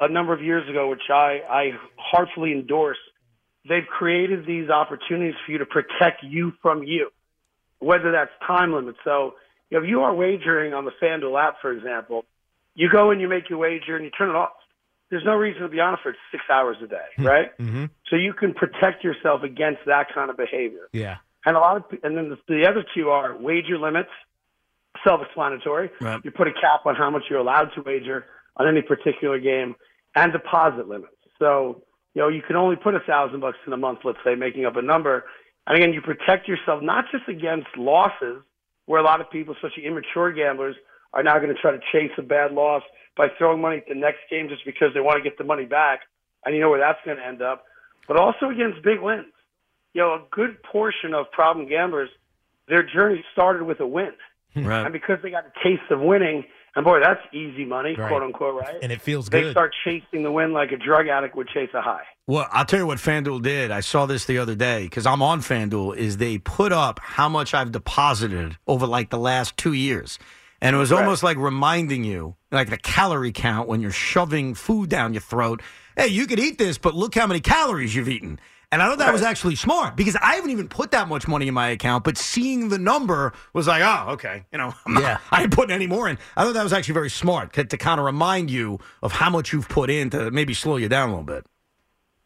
a 0.00 0.08
number 0.08 0.32
of 0.32 0.42
years 0.42 0.68
ago, 0.68 0.88
which 0.90 1.08
I, 1.10 1.40
I 1.48 1.70
heartfully 1.96 2.52
endorse. 2.52 2.98
They've 3.68 3.86
created 3.86 4.46
these 4.46 4.70
opportunities 4.70 5.34
for 5.44 5.52
you 5.52 5.58
to 5.58 5.66
protect 5.66 6.22
you 6.22 6.52
from 6.62 6.82
you, 6.82 7.10
whether 7.80 8.10
that's 8.12 8.30
time 8.46 8.72
limits. 8.72 8.98
So 9.04 9.34
you 9.70 9.78
know, 9.78 9.84
if 9.84 9.88
you 9.90 10.00
are 10.02 10.14
wagering 10.14 10.72
on 10.74 10.84
the 10.86 10.92
FanDuel 11.02 11.40
app, 11.40 11.56
for 11.60 11.70
example, 11.72 12.24
you 12.74 12.88
go 12.90 13.10
and 13.10 13.20
you 13.20 13.28
make 13.28 13.50
your 13.50 13.58
wager 13.58 13.94
and 13.96 14.04
you 14.04 14.10
turn 14.10 14.30
it 14.30 14.36
off. 14.36 14.52
There's 15.10 15.24
no 15.24 15.36
reason 15.36 15.62
to 15.62 15.68
be 15.68 15.80
on 15.80 15.94
it 15.94 16.00
for 16.02 16.14
six 16.30 16.44
hours 16.50 16.76
a 16.82 16.86
day, 16.86 16.96
right? 17.18 17.56
Mm-hmm. 17.58 17.86
So 18.10 18.16
you 18.16 18.34
can 18.34 18.52
protect 18.52 19.02
yourself 19.02 19.42
against 19.42 19.80
that 19.86 20.12
kind 20.14 20.30
of 20.30 20.36
behavior. 20.36 20.88
Yeah. 20.92 21.16
And 21.46 21.56
a 21.56 21.60
lot 21.60 21.76
of, 21.78 21.84
and 22.02 22.16
then 22.16 22.28
the, 22.28 22.38
the 22.46 22.66
other 22.68 22.84
two 22.94 23.08
are 23.08 23.36
wager 23.36 23.78
limits, 23.78 24.10
self-explanatory. 25.02 25.90
Right. 26.00 26.20
You 26.24 26.30
put 26.30 26.46
a 26.46 26.52
cap 26.52 26.84
on 26.84 26.94
how 26.94 27.08
much 27.08 27.22
you're 27.30 27.38
allowed 27.38 27.70
to 27.76 27.82
wager 27.82 28.26
on 28.56 28.68
any 28.68 28.82
particular 28.82 29.38
game, 29.38 29.76
and 30.14 30.32
deposit 30.32 30.88
limits. 30.88 31.14
So 31.38 31.82
you 32.14 32.22
know 32.22 32.28
you 32.28 32.42
can 32.42 32.56
only 32.56 32.76
put 32.76 32.94
a 32.94 33.00
thousand 33.00 33.40
bucks 33.40 33.58
in 33.66 33.72
a 33.72 33.76
month, 33.76 34.00
let's 34.04 34.18
say, 34.24 34.34
making 34.34 34.66
up 34.66 34.76
a 34.76 34.82
number. 34.82 35.24
And 35.66 35.76
again, 35.76 35.92
you 35.92 36.00
protect 36.00 36.48
yourself 36.48 36.82
not 36.82 37.04
just 37.12 37.28
against 37.28 37.68
losses, 37.76 38.42
where 38.86 39.00
a 39.00 39.04
lot 39.04 39.20
of 39.20 39.30
people, 39.30 39.54
especially 39.54 39.86
immature 39.86 40.32
gamblers, 40.32 40.76
are 41.12 41.22
now 41.22 41.38
going 41.38 41.54
to 41.54 41.60
try 41.60 41.70
to 41.72 41.80
chase 41.92 42.10
a 42.18 42.22
bad 42.22 42.52
loss 42.52 42.82
by 43.16 43.28
throwing 43.38 43.60
money 43.60 43.78
at 43.78 43.88
the 43.88 43.94
next 43.94 44.20
game 44.30 44.48
just 44.48 44.64
because 44.64 44.88
they 44.94 45.00
want 45.00 45.16
to 45.16 45.22
get 45.28 45.38
the 45.38 45.44
money 45.44 45.64
back, 45.64 46.00
and 46.44 46.54
you 46.54 46.60
know 46.60 46.70
where 46.70 46.80
that's 46.80 46.98
going 47.04 47.16
to 47.16 47.26
end 47.26 47.42
up. 47.42 47.64
But 48.06 48.16
also 48.18 48.50
against 48.50 48.82
big 48.82 49.00
wins 49.00 49.26
you 49.94 50.02
know, 50.02 50.14
a 50.14 50.22
good 50.30 50.62
portion 50.62 51.14
of 51.14 51.30
problem 51.32 51.68
gamblers, 51.68 52.10
their 52.68 52.82
journey 52.82 53.24
started 53.32 53.64
with 53.64 53.80
a 53.80 53.86
win. 53.86 54.12
Right. 54.56 54.84
And 54.84 54.92
because 54.92 55.18
they 55.22 55.30
got 55.30 55.44
a 55.44 55.52
taste 55.62 55.88
of 55.90 56.00
winning, 56.00 56.42
and 56.74 56.84
boy, 56.84 57.00
that's 57.00 57.20
easy 57.32 57.64
money, 57.64 57.94
Right. 57.96 58.08
quote 58.08 58.22
unquote, 58.22 58.60
right? 58.60 58.76
And 58.82 58.90
it 58.90 59.00
feels 59.00 59.28
they 59.28 59.42
good. 59.42 59.52
start 59.52 59.72
chasing 59.84 60.22
the 60.24 60.32
win 60.32 60.52
like 60.52 60.72
a 60.72 60.76
drug 60.76 61.06
addict 61.06 61.36
would 61.36 61.48
chase 61.48 61.68
a 61.74 61.80
high. 61.82 62.02
Well, 62.26 62.48
I'll 62.50 62.64
tell 62.64 62.80
you 62.80 62.86
what 62.86 62.98
FanDuel 62.98 63.42
did. 63.42 63.70
I 63.70 63.80
saw 63.80 64.06
this 64.06 64.24
the 64.24 64.38
other 64.38 64.56
day 64.56 64.84
because 64.84 65.06
I'm 65.06 65.22
on 65.22 65.40
FanDuel. 65.40 65.96
Is 65.96 66.16
they 66.16 66.38
put 66.38 66.72
up 66.72 66.98
how 67.00 67.28
much 67.28 67.54
I've 67.54 67.70
deposited 67.70 68.56
over 68.66 68.86
like 68.86 69.10
the 69.10 69.18
last 69.18 69.56
two 69.56 69.74
years, 69.74 70.18
and 70.60 70.74
it 70.74 70.78
was 70.78 70.92
almost 70.92 71.22
like 71.22 71.36
reminding 71.36 72.04
you, 72.04 72.36
like 72.50 72.70
the 72.70 72.76
calorie 72.78 73.32
count 73.32 73.68
when 73.68 73.80
you're 73.80 73.90
shoving 73.90 74.54
food 74.54 74.88
down 74.88 75.14
your 75.14 75.20
throat. 75.20 75.62
Hey, 75.96 76.08
you 76.08 76.26
could 76.26 76.38
eat 76.40 76.58
this, 76.58 76.78
but 76.78 76.94
look 76.94 77.14
how 77.14 77.26
many 77.26 77.40
calories 77.40 77.94
you've 77.94 78.08
eaten. 78.08 78.40
And 78.70 78.82
I 78.82 78.88
thought 78.88 78.98
that 78.98 79.12
was 79.12 79.22
actually 79.22 79.56
smart 79.56 79.96
because 79.96 80.14
I 80.16 80.34
haven't 80.34 80.50
even 80.50 80.68
put 80.68 80.90
that 80.90 81.08
much 81.08 81.26
money 81.26 81.48
in 81.48 81.54
my 81.54 81.68
account, 81.68 82.04
but 82.04 82.18
seeing 82.18 82.68
the 82.68 82.78
number 82.78 83.32
was 83.54 83.66
like, 83.66 83.82
oh, 83.82 84.12
okay, 84.12 84.44
you 84.52 84.58
know, 84.58 84.74
I'm 84.86 84.94
not, 84.94 85.02
Yeah. 85.02 85.18
I 85.30 85.42
ain't 85.42 85.52
putting 85.52 85.74
any 85.74 85.86
more 85.86 86.08
in. 86.08 86.18
I 86.36 86.44
thought 86.44 86.54
that 86.54 86.64
was 86.64 86.72
actually 86.72 86.94
very 86.94 87.08
smart 87.08 87.54
to, 87.54 87.64
to 87.64 87.76
kind 87.78 87.98
of 87.98 88.04
remind 88.04 88.50
you 88.50 88.78
of 89.02 89.12
how 89.12 89.30
much 89.30 89.52
you've 89.52 89.68
put 89.68 89.88
in 89.88 90.10
to 90.10 90.30
maybe 90.30 90.52
slow 90.54 90.76
you 90.76 90.88
down 90.88 91.08
a 91.08 91.12
little 91.12 91.24
bit. 91.24 91.46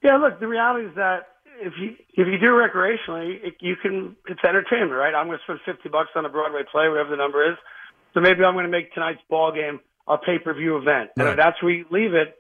Yeah, 0.03 0.17
look, 0.17 0.41
the 0.41 0.49
reality 0.49 0.89
is 0.89 0.95
that 0.97 1.29
if 1.61 1.75
you 1.81 1.95
if 2.15 2.27
you 2.27 2.39
do 2.39 2.59
recreationally, 2.59 3.39
it, 3.45 3.55
you 3.61 3.77
can 3.81 4.17
it's 4.27 4.41
entertainment, 4.43 4.93
right? 4.93 5.15
I'm 5.15 5.29
going 5.29 5.39
to 5.39 5.45
spend 5.45 5.61
fifty 5.65 5.89
bucks 5.89 6.11
on 6.17 6.25
a 6.27 6.29
Broadway 6.29 6.63
play, 6.71 6.89
whatever 6.89 7.11
the 7.11 7.17
number 7.17 7.49
is. 7.49 7.57
So 8.15 8.21
maybe 8.21 8.45
I'm 8.45 8.55
going 8.55 8.65
to 8.67 8.71
make 8.71 8.93
tonight's 8.95 9.21
ball 9.29 9.53
game 9.53 9.81
a 10.07 10.19
pay 10.19 10.39
per 10.39 10.53
view 10.55 10.77
event, 10.77 11.11
and 11.17 11.25
Right. 11.27 11.31
if 11.33 11.37
that's 11.37 11.63
where 11.63 11.73
you 11.73 11.87
leave 11.91 12.15
it, 12.15 12.37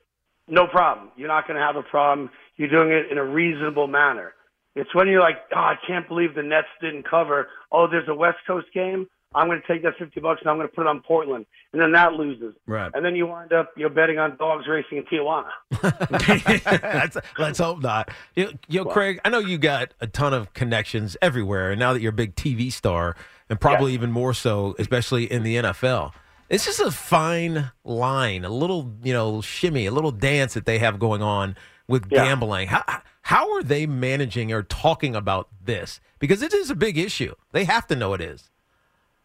no 0.49 0.67
problem. 0.67 1.11
You're 1.17 1.29
not 1.29 1.47
going 1.47 1.59
to 1.59 1.64
have 1.64 1.76
a 1.76 1.83
problem. 1.83 2.31
You're 2.57 2.69
doing 2.69 2.91
it 2.91 3.11
in 3.11 3.19
a 3.19 3.25
reasonable 3.25 3.87
manner. 3.87 4.35
It's 4.75 4.93
when 4.95 5.07
you're 5.09 5.21
like, 5.21 5.37
oh, 5.55 5.59
I 5.59 5.75
can't 5.87 6.09
believe 6.09 6.35
the 6.35 6.43
Nets 6.43 6.67
didn't 6.81 7.05
cover. 7.09 7.49
Oh, 7.71 7.87
there's 7.87 8.09
a 8.09 8.14
West 8.14 8.38
Coast 8.47 8.67
game. 8.75 9.07
I'm 9.35 9.47
going 9.47 9.62
to 9.62 9.67
take 9.67 9.83
that 9.85 9.97
50 9.99 10.21
bucks 10.21 10.43
and 10.43 10.50
I'm 10.50 10.57
going 10.57 10.69
to 10.69 10.75
put 10.75 10.83
it 10.83 10.88
on 10.88 11.00
Portland, 11.00 11.47
and 11.73 11.81
then 11.81 11.93
that 11.93 12.12
loses. 12.14 12.55
Right. 12.67 12.91
And 12.95 13.02
then 13.02 13.14
you 13.17 13.26
wind 13.26 13.52
up, 13.55 13.71
you're 13.79 13.88
betting 13.88 14.19
on 14.19 14.37
dogs 14.37 14.67
racing 14.69 14.99
in 14.99 15.05
Tijuana. 15.05 15.49
That's, 16.83 17.17
let's 17.38 17.59
hope 17.59 17.81
not. 17.81 18.11
Yo, 18.35 18.50
yo 18.69 18.85
Craig, 18.85 19.21
I 19.25 19.31
know 19.31 19.38
you 19.38 19.57
got 19.59 19.95
a 20.00 20.07
ton 20.07 20.35
of 20.35 20.52
connections 20.52 21.17
everywhere, 21.23 21.71
and 21.71 21.79
now 21.81 21.93
that 21.95 22.00
you're 22.00 22.11
a 22.11 22.14
big 22.14 22.35
TV 22.37 22.71
star, 22.71 23.17
and 23.49 23.61
probably 23.61 23.93
Yeah. 23.93 23.99
even 23.99 24.13
more 24.13 24.35
so, 24.35 24.75
especially 24.79 25.31
in 25.31 25.43
the 25.43 25.57
NFL. 25.57 26.13
It's 26.49 26.67
just 26.67 26.81
a 26.81 26.91
fine 26.91 27.71
line, 27.85 28.45
a 28.45 28.51
little, 28.51 28.95
you 29.03 29.13
know, 29.13 29.41
shimmy, 29.41 29.87
a 29.87 29.91
little 29.91 30.11
dance 30.11 30.55
that 30.55 30.67
they 30.67 30.79
have 30.79 30.99
going 30.99 31.23
on 31.23 31.57
with 31.89 32.07
Yeah. 32.11 32.25
gambling. 32.25 32.69
How 32.69 32.83
how 33.25 33.53
are 33.55 33.63
they 33.63 33.87
managing 33.87 34.53
or 34.53 34.63
talking 34.63 35.15
about 35.15 35.49
this? 35.65 36.01
Because 36.19 36.43
it 36.43 36.53
is 36.53 36.71
a 36.71 36.75
big 36.75 36.99
issue. 36.99 37.35
They 37.53 37.65
have 37.65 37.87
to 37.87 37.97
know 37.97 38.15
it 38.15 38.21
is. 38.21 38.51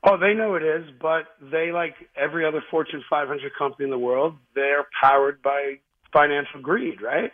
Oh, 0.04 0.18
they 0.18 0.34
know 0.36 0.54
it 0.56 0.64
is, 0.64 0.86
but 1.02 1.26
they, 1.42 1.72
like 1.72 1.96
every 2.16 2.46
other 2.46 2.64
Fortune 2.70 3.04
500 3.10 3.52
company 3.58 3.86
in 3.86 3.90
the 3.90 3.98
world, 3.98 4.36
they're 4.54 4.86
powered 5.02 5.42
by 5.42 5.80
financial 6.14 6.62
greed, 6.62 7.02
right? 7.02 7.32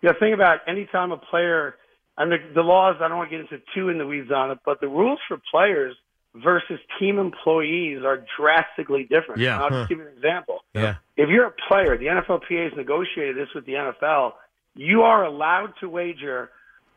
You 0.00 0.08
know, 0.08 0.14
think 0.18 0.34
about 0.34 0.60
any 0.66 0.86
time 0.86 1.12
a 1.12 1.18
player, 1.18 1.76
and 2.16 2.32
the, 2.32 2.38
the 2.54 2.62
laws, 2.62 2.96
I 3.00 3.08
don't 3.08 3.18
want 3.18 3.30
to 3.30 3.36
get 3.36 3.52
into 3.52 3.62
too 3.74 3.90
in 3.90 3.98
the 3.98 4.06
weeds 4.06 4.32
on 4.32 4.50
it, 4.50 4.58
but 4.64 4.80
the 4.80 4.88
rules 4.88 5.20
for 5.28 5.38
players 5.50 5.94
versus 6.34 6.80
team 6.98 7.18
employees 7.18 8.02
are 8.04 8.24
drastically 8.38 9.02
different. 9.02 9.40
Yeah. 9.40 9.62
I'll 9.62 9.70
just 9.70 9.88
give 9.88 9.98
you 9.98 10.06
an 10.06 10.12
example. 10.16 10.60
Yeah. 10.74 10.96
If 11.16 11.28
you're 11.28 11.46
a 11.46 11.54
player, 11.68 11.98
the 11.98 12.06
NFLPA 12.06 12.70
has 12.70 12.76
negotiated 12.76 13.36
this 13.36 13.48
with 13.54 13.66
the 13.66 13.72
NFL. 13.72 14.32
You 14.74 15.02
are 15.02 15.24
allowed 15.24 15.74
to 15.80 15.88
wager 15.88 16.50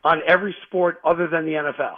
on 0.03 0.21
every 0.25 0.55
sport 0.67 0.99
other 1.03 1.27
than 1.27 1.45
the 1.45 1.53
NFL. 1.53 1.97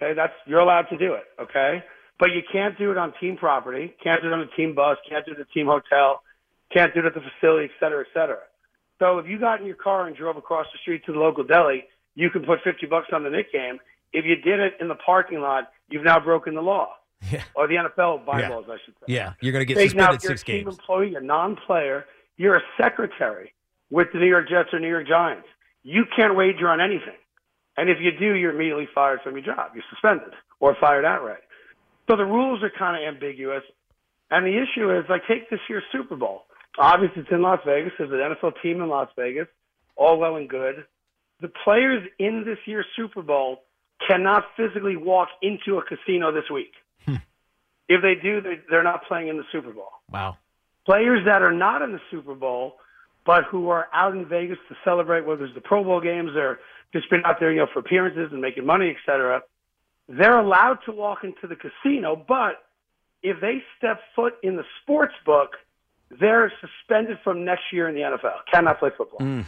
Okay, 0.00 0.14
that's 0.14 0.32
you're 0.46 0.60
allowed 0.60 0.88
to 0.90 0.96
do 0.96 1.14
it. 1.14 1.24
Okay, 1.40 1.82
but 2.18 2.30
you 2.30 2.42
can't 2.50 2.76
do 2.78 2.90
it 2.90 2.96
on 2.96 3.12
team 3.20 3.36
property. 3.36 3.94
Can't 4.02 4.22
do 4.22 4.28
it 4.28 4.32
on 4.32 4.40
a 4.40 4.56
team 4.56 4.74
bus. 4.74 4.96
Can't 5.08 5.24
do 5.24 5.32
it 5.32 5.40
at 5.40 5.46
the 5.46 5.52
team 5.52 5.66
hotel. 5.66 6.22
Can't 6.72 6.92
do 6.94 7.00
it 7.00 7.06
at 7.06 7.14
the 7.14 7.20
facility, 7.20 7.66
et 7.66 7.70
cetera, 7.80 8.00
et 8.00 8.06
cetera. 8.12 8.40
So 8.98 9.18
if 9.18 9.26
you 9.26 9.38
got 9.38 9.60
in 9.60 9.66
your 9.66 9.76
car 9.76 10.06
and 10.06 10.16
drove 10.16 10.36
across 10.36 10.66
the 10.72 10.78
street 10.82 11.04
to 11.06 11.12
the 11.12 11.18
local 11.18 11.44
deli, 11.44 11.84
you 12.14 12.30
can 12.30 12.42
put 12.44 12.60
50 12.64 12.86
bucks 12.86 13.08
on 13.12 13.22
the 13.22 13.30
Knick 13.30 13.52
game. 13.52 13.78
If 14.12 14.24
you 14.24 14.36
did 14.36 14.60
it 14.60 14.74
in 14.80 14.88
the 14.88 14.96
parking 14.96 15.40
lot, 15.40 15.70
you've 15.88 16.04
now 16.04 16.20
broken 16.20 16.54
the 16.54 16.62
law. 16.62 16.88
Yeah. 17.30 17.42
Or 17.54 17.66
the 17.66 17.74
NFL 17.74 18.24
bylaws, 18.24 18.66
I 18.68 18.76
should 18.84 18.94
say. 18.94 19.06
Yeah. 19.08 19.32
You're 19.40 19.52
going 19.52 19.66
to 19.66 19.66
get 19.66 19.76
Take 19.76 19.94
now, 19.94 20.12
suspended 20.12 20.16
if 20.16 20.22
you're 20.24 20.36
six 20.36 20.42
a 20.42 20.52
team 20.52 20.68
employee, 20.68 21.14
a 21.16 21.20
non-player, 21.20 22.04
you're 22.36 22.56
a 22.56 22.62
secretary 22.80 23.52
with 23.90 24.08
the 24.12 24.20
New 24.20 24.28
York 24.28 24.48
Jets 24.48 24.68
or 24.72 24.78
New 24.78 24.88
York 24.88 25.08
Giants. 25.08 25.46
You 25.82 26.04
can't 26.14 26.36
wager 26.36 26.68
on 26.68 26.80
anything. 26.80 27.18
And 27.76 27.88
if 27.90 27.98
you 28.00 28.12
do, 28.12 28.34
you're 28.34 28.54
immediately 28.54 28.88
fired 28.94 29.20
from 29.22 29.34
your 29.34 29.44
job. 29.44 29.72
You're 29.74 29.84
suspended 29.90 30.34
or 30.60 30.76
fired 30.80 31.04
outright. 31.04 31.42
So 32.08 32.16
the 32.16 32.24
rules 32.24 32.62
are 32.62 32.70
kind 32.70 33.02
of 33.02 33.08
ambiguous. 33.08 33.62
And 34.30 34.46
the 34.46 34.60
issue 34.60 34.96
is, 34.96 35.04
like, 35.08 35.22
take 35.26 35.48
this 35.50 35.60
year's 35.68 35.84
Super 35.90 36.16
Bowl. 36.16 36.44
Obviously, 36.78 37.22
it's 37.22 37.30
in 37.30 37.42
Las 37.42 37.60
Vegas. 37.66 37.92
There's 37.98 38.10
an 38.10 38.18
NFL 38.18 38.60
team 38.62 38.82
in 38.82 38.88
Las 38.88 39.08
Vegas. 39.16 39.48
All 39.96 40.18
well 40.18 40.36
and 40.36 40.48
good. 40.48 40.84
The 41.40 41.50
players 41.64 42.06
in 42.18 42.44
this 42.44 42.58
year's 42.66 42.86
Super 42.94 43.22
Bowl 43.22 43.62
cannot 44.06 44.44
physically 44.56 44.96
walk 44.96 45.28
into 45.42 45.78
a 45.78 45.82
casino 45.82 46.32
this 46.32 46.48
week. 46.50 46.72
Hmm. 47.04 47.16
if 47.88 48.02
they 48.02 48.14
do, 48.16 48.40
they- 48.40 48.60
they're 48.70 48.82
not 48.82 49.04
playing 49.04 49.28
in 49.28 49.36
the 49.38 49.44
Super 49.50 49.70
Bowl 49.72 49.88
Wow. 50.10 50.36
players 50.84 51.24
that 51.24 51.42
are 51.42 51.52
not 51.52 51.80
in 51.82 51.92
the 51.92 52.00
Super 52.10 52.34
Bowl, 52.34 52.78
but 53.24 53.44
who 53.44 53.70
are 53.70 53.88
out 53.92 54.12
in 54.14 54.24
Vegas 54.26 54.58
to 54.68 54.76
celebrate, 54.84 55.24
whether 55.26 55.44
it's 55.44 55.54
the 55.54 55.60
Pro 55.60 55.82
Bowl 55.84 56.00
games 56.00 56.34
or 56.36 56.60
just 56.92 57.08
been 57.10 57.22
out 57.24 57.40
there, 57.40 57.50
you 57.50 57.58
know, 57.58 57.66
for 57.66 57.78
appearances 57.80 58.30
and 58.32 58.40
making 58.40 58.64
money, 58.66 58.90
et 58.90 58.96
cetera, 59.06 59.42
they're 60.08 60.38
allowed 60.38 60.78
to 60.86 60.92
walk 60.92 61.24
into 61.24 61.46
the 61.46 61.56
casino, 61.56 62.16
but 62.16 62.64
if 63.22 63.40
they 63.40 63.62
step 63.76 64.00
foot 64.14 64.34
in 64.42 64.56
the 64.56 64.64
sports 64.82 65.14
book, 65.26 65.56
they're 66.10 66.50
suspended 66.60 67.18
from 67.22 67.44
next 67.44 67.64
year 67.72 67.88
in 67.88 67.94
the 67.94 68.00
NFL. 68.02 68.40
Cannot 68.50 68.78
play 68.78 68.90
football. 68.96 69.20
Mm. 69.20 69.44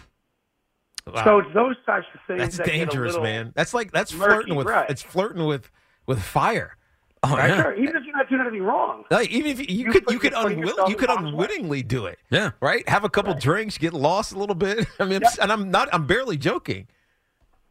Wow. 1.14 1.24
So 1.24 1.38
it's 1.40 1.54
those 1.54 1.76
types 1.86 2.06
of 2.14 2.20
things 2.26 2.38
That's 2.40 2.56
that 2.58 2.66
get 2.66 2.74
a 2.74 2.78
dangerous, 2.78 3.16
man. 3.18 3.52
That's 3.54 3.74
like 3.74 3.92
that's 3.92 4.12
murky, 4.14 4.30
flirting 4.32 4.54
with 4.56 4.66
right. 4.66 4.88
it's 4.90 5.02
flirting 5.02 5.46
with 5.46 5.70
with 6.06 6.22
fire. 6.22 6.76
Oh, 7.22 7.36
Right? 7.36 7.50
yeah. 7.50 7.62
Sure, 7.62 7.74
even 7.74 7.96
if 7.96 8.04
you're 8.06 8.16
not 8.16 8.28
doing 8.30 8.40
anything 8.40 8.62
wrong. 8.62 9.04
Like 9.10 9.30
even 9.30 9.50
if 9.50 9.58
you, 9.58 9.66
you 9.68 9.84
You 9.86 9.92
could 9.92 10.04
put- 10.04 10.12
you 10.14 10.18
could 10.18 10.32
you're 10.32 10.42
unwill, 10.50 10.88
you 10.88 10.96
could 10.96 11.10
unwittingly 11.10 11.82
do 11.82 12.06
it. 12.06 12.18
Yeah. 12.30 12.52
Right? 12.60 12.88
Have 12.88 13.04
a 13.04 13.10
couple 13.10 13.34
drinks, 13.34 13.76
get 13.76 13.92
lost 13.92 14.32
a 14.32 14.38
little 14.38 14.54
bit. 14.54 14.86
I 14.98 15.04
mean, 15.04 15.20
Yep. 15.22 15.32
and 15.42 15.52
I'm 15.52 15.70
not 15.70 15.88
I'm 15.92 16.06
barely 16.06 16.36
joking. 16.38 16.86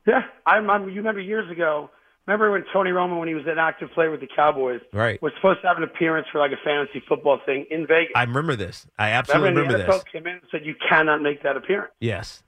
Yeah, 0.08 0.22
I 0.46 0.55
remember. 0.58 0.89
You 0.89 0.98
remember 0.98 1.22
years 1.22 1.50
ago? 1.51 1.89
Remember 2.27 2.51
when 2.51 2.63
Tony 2.72 2.91
Romo, 2.91 3.17
when 3.17 3.27
he 3.27 3.34
was 3.34 3.46
an 3.48 3.58
active 3.58 3.89
player 3.91 4.12
with 4.12 4.19
the 4.19 4.27
Cowboys, 4.36 4.81
Right. 4.93 5.19
was 5.19 5.31
supposed 5.38 5.62
to 5.62 5.67
have 5.67 5.77
an 5.77 5.84
appearance 5.84 6.27
for 6.31 6.38
like 6.38 6.51
a 6.51 6.63
fantasy 6.63 7.01
football 7.08 7.39
thing 7.43 7.65
in 7.72 7.88
Vegas. 7.88 8.12
I 8.15 8.22
remember 8.24 8.55
this. 8.55 8.86
I 9.00 9.10
absolutely 9.10 9.50
remember, 9.50 9.74
remember 9.74 9.91
the 9.91 9.91
NFL 10.00 10.03
this. 10.03 10.12
came 10.12 10.27
in 10.27 10.34
and 10.34 10.41
said 10.51 10.63
you 10.63 10.75
cannot 10.88 11.24
make 11.24 11.41
that 11.41 11.58
appearance. 11.58 11.91
Yes. 12.00 12.43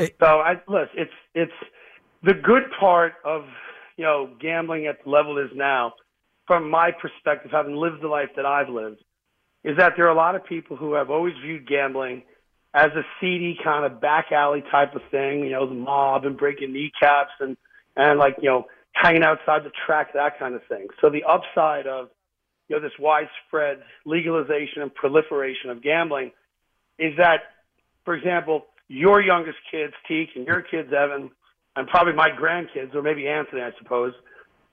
So 0.00 0.26
I 0.26 0.54
listen. 0.68 0.88
It's 0.96 1.12
it's 1.34 1.52
the 2.22 2.34
good 2.34 2.64
part 2.78 3.14
of 3.24 3.44
you 3.96 4.04
know 4.04 4.30
gambling 4.40 4.86
at 4.86 5.02
the 5.04 5.10
level 5.10 5.38
is 5.38 5.50
now, 5.54 5.94
from 6.46 6.70
my 6.70 6.90
perspective, 6.92 7.50
having 7.50 7.74
lived 7.74 8.02
the 8.02 8.08
life 8.08 8.30
that 8.36 8.46
I've 8.46 8.68
lived, 8.68 9.02
is 9.64 9.76
that 9.78 9.94
there 9.96 10.06
are 10.06 10.12
a 10.12 10.16
lot 10.16 10.36
of 10.36 10.44
people 10.44 10.76
who 10.76 10.94
have 10.94 11.10
always 11.10 11.34
viewed 11.42 11.66
gambling 11.66 12.22
as 12.74 12.90
a 12.94 13.02
seedy 13.20 13.58
kind 13.62 13.84
of 13.84 14.00
back 14.00 14.30
alley 14.30 14.62
type 14.70 14.94
of 14.94 15.02
thing. 15.10 15.40
You 15.40 15.50
know, 15.50 15.68
the 15.68 15.74
mob 15.74 16.24
and 16.24 16.36
breaking 16.36 16.72
kneecaps 16.72 17.32
and 17.40 17.56
and 17.96 18.18
like 18.18 18.36
you 18.40 18.48
know 18.48 18.66
hanging 18.92 19.24
outside 19.24 19.64
the 19.64 19.72
track, 19.86 20.12
that 20.14 20.38
kind 20.38 20.54
of 20.54 20.62
thing. 20.68 20.86
So 21.00 21.10
the 21.10 21.24
upside 21.24 21.88
of 21.88 22.08
you 22.68 22.76
know 22.76 22.82
this 22.82 22.92
widespread 23.00 23.82
legalization 24.04 24.82
and 24.82 24.94
proliferation 24.94 25.70
of 25.70 25.82
gambling 25.82 26.30
is 26.98 27.16
that, 27.16 27.40
for 28.04 28.14
example, 28.14 28.66
your 28.88 29.20
youngest 29.20 29.58
kids, 29.70 29.92
Teak, 30.06 30.30
and 30.34 30.46
your 30.46 30.62
kids, 30.62 30.92
Evan, 30.92 31.30
and 31.76 31.88
probably 31.88 32.14
my 32.14 32.30
grandkids, 32.30 32.94
or 32.94 33.02
maybe 33.02 33.28
Anthony, 33.28 33.62
I 33.62 33.70
suppose, 33.78 34.12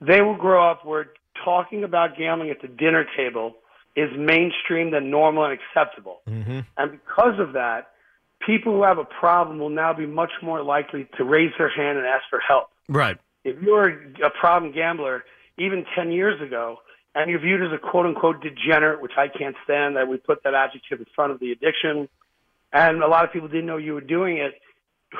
they 0.00 0.20
will 0.22 0.36
grow 0.36 0.68
up 0.68 0.84
where 0.84 1.08
talking 1.44 1.84
about 1.84 2.16
gambling 2.16 2.50
at 2.50 2.60
the 2.60 2.68
dinner 2.68 3.06
table 3.16 3.54
is 3.94 4.10
mainstream 4.16 4.92
and 4.92 5.10
normal 5.10 5.44
and 5.44 5.58
acceptable. 5.58 6.20
Mm-hmm. 6.28 6.60
And 6.76 6.92
because 6.92 7.38
of 7.38 7.52
that, 7.54 7.92
people 8.44 8.72
who 8.74 8.82
have 8.82 8.98
a 8.98 9.04
problem 9.04 9.58
will 9.58 9.70
now 9.70 9.92
be 9.94 10.06
much 10.06 10.32
more 10.42 10.62
likely 10.62 11.08
to 11.16 11.24
raise 11.24 11.52
their 11.58 11.70
hand 11.70 11.96
and 11.98 12.06
ask 12.06 12.24
for 12.28 12.40
help. 12.40 12.68
Right. 12.88 13.16
If 13.44 13.62
you're 13.62 13.88
a 14.24 14.30
problem 14.38 14.72
gambler, 14.72 15.24
even 15.58 15.84
10 15.94 16.12
years 16.12 16.40
ago, 16.42 16.78
and 17.14 17.30
you're 17.30 17.40
viewed 17.40 17.62
as 17.62 17.72
a 17.72 17.78
quote 17.78 18.04
unquote 18.04 18.42
degenerate, 18.42 19.00
which 19.00 19.12
I 19.16 19.28
can't 19.28 19.56
stand 19.64 19.96
that 19.96 20.06
we 20.08 20.18
put 20.18 20.42
that 20.44 20.54
adjective 20.54 20.98
in 20.98 21.06
front 21.14 21.32
of 21.32 21.40
the 21.40 21.52
addiction, 21.52 22.08
and 22.76 23.02
a 23.02 23.08
lot 23.08 23.24
of 23.24 23.32
people 23.32 23.48
didn't 23.48 23.66
know 23.66 23.78
you 23.78 23.94
were 23.94 24.02
doing 24.02 24.36
it, 24.36 24.60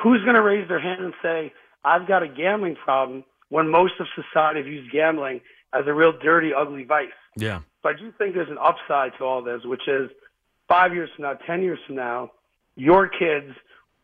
who's 0.01 0.21
going 0.23 0.35
to 0.35 0.43
raise 0.43 0.67
their 0.67 0.79
hand 0.79 1.03
and 1.03 1.13
say, 1.23 1.51
I've 1.83 2.07
got 2.07 2.21
a 2.21 2.27
gambling 2.27 2.75
problem 2.75 3.23
when 3.49 3.67
most 3.69 3.93
of 3.99 4.05
society 4.15 4.61
views 4.61 4.87
gambling 4.91 5.41
as 5.73 5.87
a 5.87 5.93
real 5.93 6.13
dirty, 6.21 6.53
ugly 6.53 6.83
vice? 6.83 7.07
Yeah. 7.35 7.61
So 7.81 7.89
I 7.89 7.93
do 7.93 8.13
think 8.17 8.35
there's 8.35 8.49
an 8.49 8.59
upside 8.61 9.17
to 9.17 9.23
all 9.23 9.41
this, 9.41 9.61
which 9.65 9.87
is 9.87 10.11
five 10.67 10.93
years 10.93 11.09
from 11.15 11.23
now, 11.23 11.33
ten 11.33 11.63
years 11.63 11.79
from 11.87 11.95
now, 11.95 12.31
your 12.75 13.07
kids, 13.07 13.55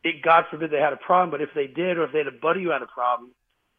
it, 0.04 0.24
God 0.24 0.46
forbid 0.50 0.72
they 0.72 0.80
had 0.80 0.94
a 0.94 0.98
problem, 0.98 1.30
but 1.30 1.42
if 1.42 1.50
they 1.54 1.68
did, 1.68 1.98
or 1.98 2.06
if 2.06 2.12
they 2.12 2.20
had 2.20 2.28
a 2.28 2.32
buddy 2.32 2.64
who 2.64 2.72
had 2.72 2.82
a 2.82 2.88
problem, 2.88 3.32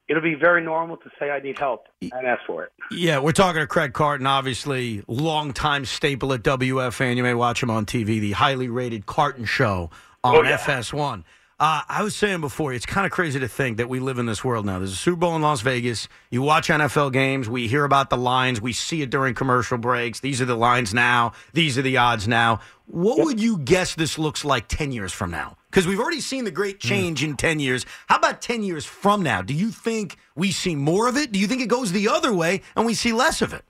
it'll 0.08 0.23
be 0.23 0.34
very 0.34 0.62
normal 0.62 0.96
to 0.99 1.11
say 1.18 1.30
I 1.30 1.40
need 1.40 1.58
help 1.58 1.87
and 2.00 2.26
ask 2.26 2.42
for 2.46 2.64
it. 2.64 2.73
Yeah, 2.90 3.18
we're 3.18 3.32
talking 3.32 3.61
to 3.61 3.66
Craig 3.66 3.92
Carton, 3.92 4.26
obviously 4.26 5.02
longtime 5.08 5.84
staple 5.87 6.32
at 6.32 6.42
WFAN. 6.42 7.16
You 7.16 7.23
may 7.23 7.34
watch 7.34 7.62
him 7.62 7.70
on 7.70 7.87
TV, 7.87 8.20
the 8.20 8.32
highly 8.32 8.68
rated 8.68 9.06
Carton 9.06 9.44
Show 9.44 9.90
on 10.23 10.37
Oh, 10.37 10.42
yeah. 10.42 10.58
FS1. 10.58 11.25
Uh, 11.61 11.82
I 11.88 12.02
was 12.02 12.16
saying 12.16 12.40
before, 12.40 12.73
it's 12.73 12.84
kind 12.84 13.06
of 13.06 13.12
crazy 13.12 13.38
to 13.38 13.46
think 13.46 13.76
that 13.76 13.88
we 13.88 14.00
live 14.00 14.18
in 14.18 14.26
this 14.26 14.42
world 14.42 14.66
now. 14.66 14.78
There's 14.78 14.92
a 14.92 14.96
Super 14.96 15.18
Bowl 15.18 15.37
in 15.37 15.42
Las 15.42 15.61
Vegas. 15.61 16.08
You 16.28 16.42
watch 16.42 16.66
NFL 16.66 17.12
games. 17.12 17.49
We 17.49 17.68
hear 17.68 17.84
about 17.84 18.11
the 18.11 18.16
lines. 18.16 18.61
We 18.61 18.73
see 18.73 19.02
it 19.02 19.11
during 19.11 19.34
commercial 19.34 19.78
breaks. 19.78 20.18
These 20.18 20.42
are 20.42 20.46
the 20.46 20.56
lines 20.56 20.92
now. 20.92 21.32
These 21.52 21.78
are 21.78 21.82
the 21.82 21.96
odds 21.96 22.26
now. 22.26 22.58
What 22.87 23.25
would 23.25 23.40
you 23.40 23.58
guess 23.58 23.94
this 23.94 24.18
looks 24.18 24.44
like 24.44 24.66
10 24.66 24.90
years 24.90 25.12
from 25.12 25.30
now? 25.30 25.56
Because 25.70 25.87
we've 25.87 26.00
already 26.00 26.20
seen 26.20 26.44
the 26.44 26.50
great 26.50 26.80
change 26.80 27.23
in 27.23 27.37
10 27.37 27.61
years. 27.61 27.87
How 28.08 28.16
about 28.16 28.42
10 28.42 28.64
years 28.64 28.84
from 28.84 29.23
now? 29.23 29.40
Do 29.40 29.54
you 29.54 29.70
think 29.70 30.16
we 30.34 30.50
see 30.50 30.75
more 30.75 31.08
of 31.08 31.16
it? 31.16 31.30
Do 31.30 31.38
you 31.38 31.46
think 31.46 31.62
it 31.62 31.68
goes 31.68 31.92
the 31.92 32.08
other 32.08 32.32
way 32.32 32.62
and 32.75 32.84
we 32.84 32.94
see 32.94 33.12
less 33.12 33.40
of 33.42 33.52
it? 33.52 33.64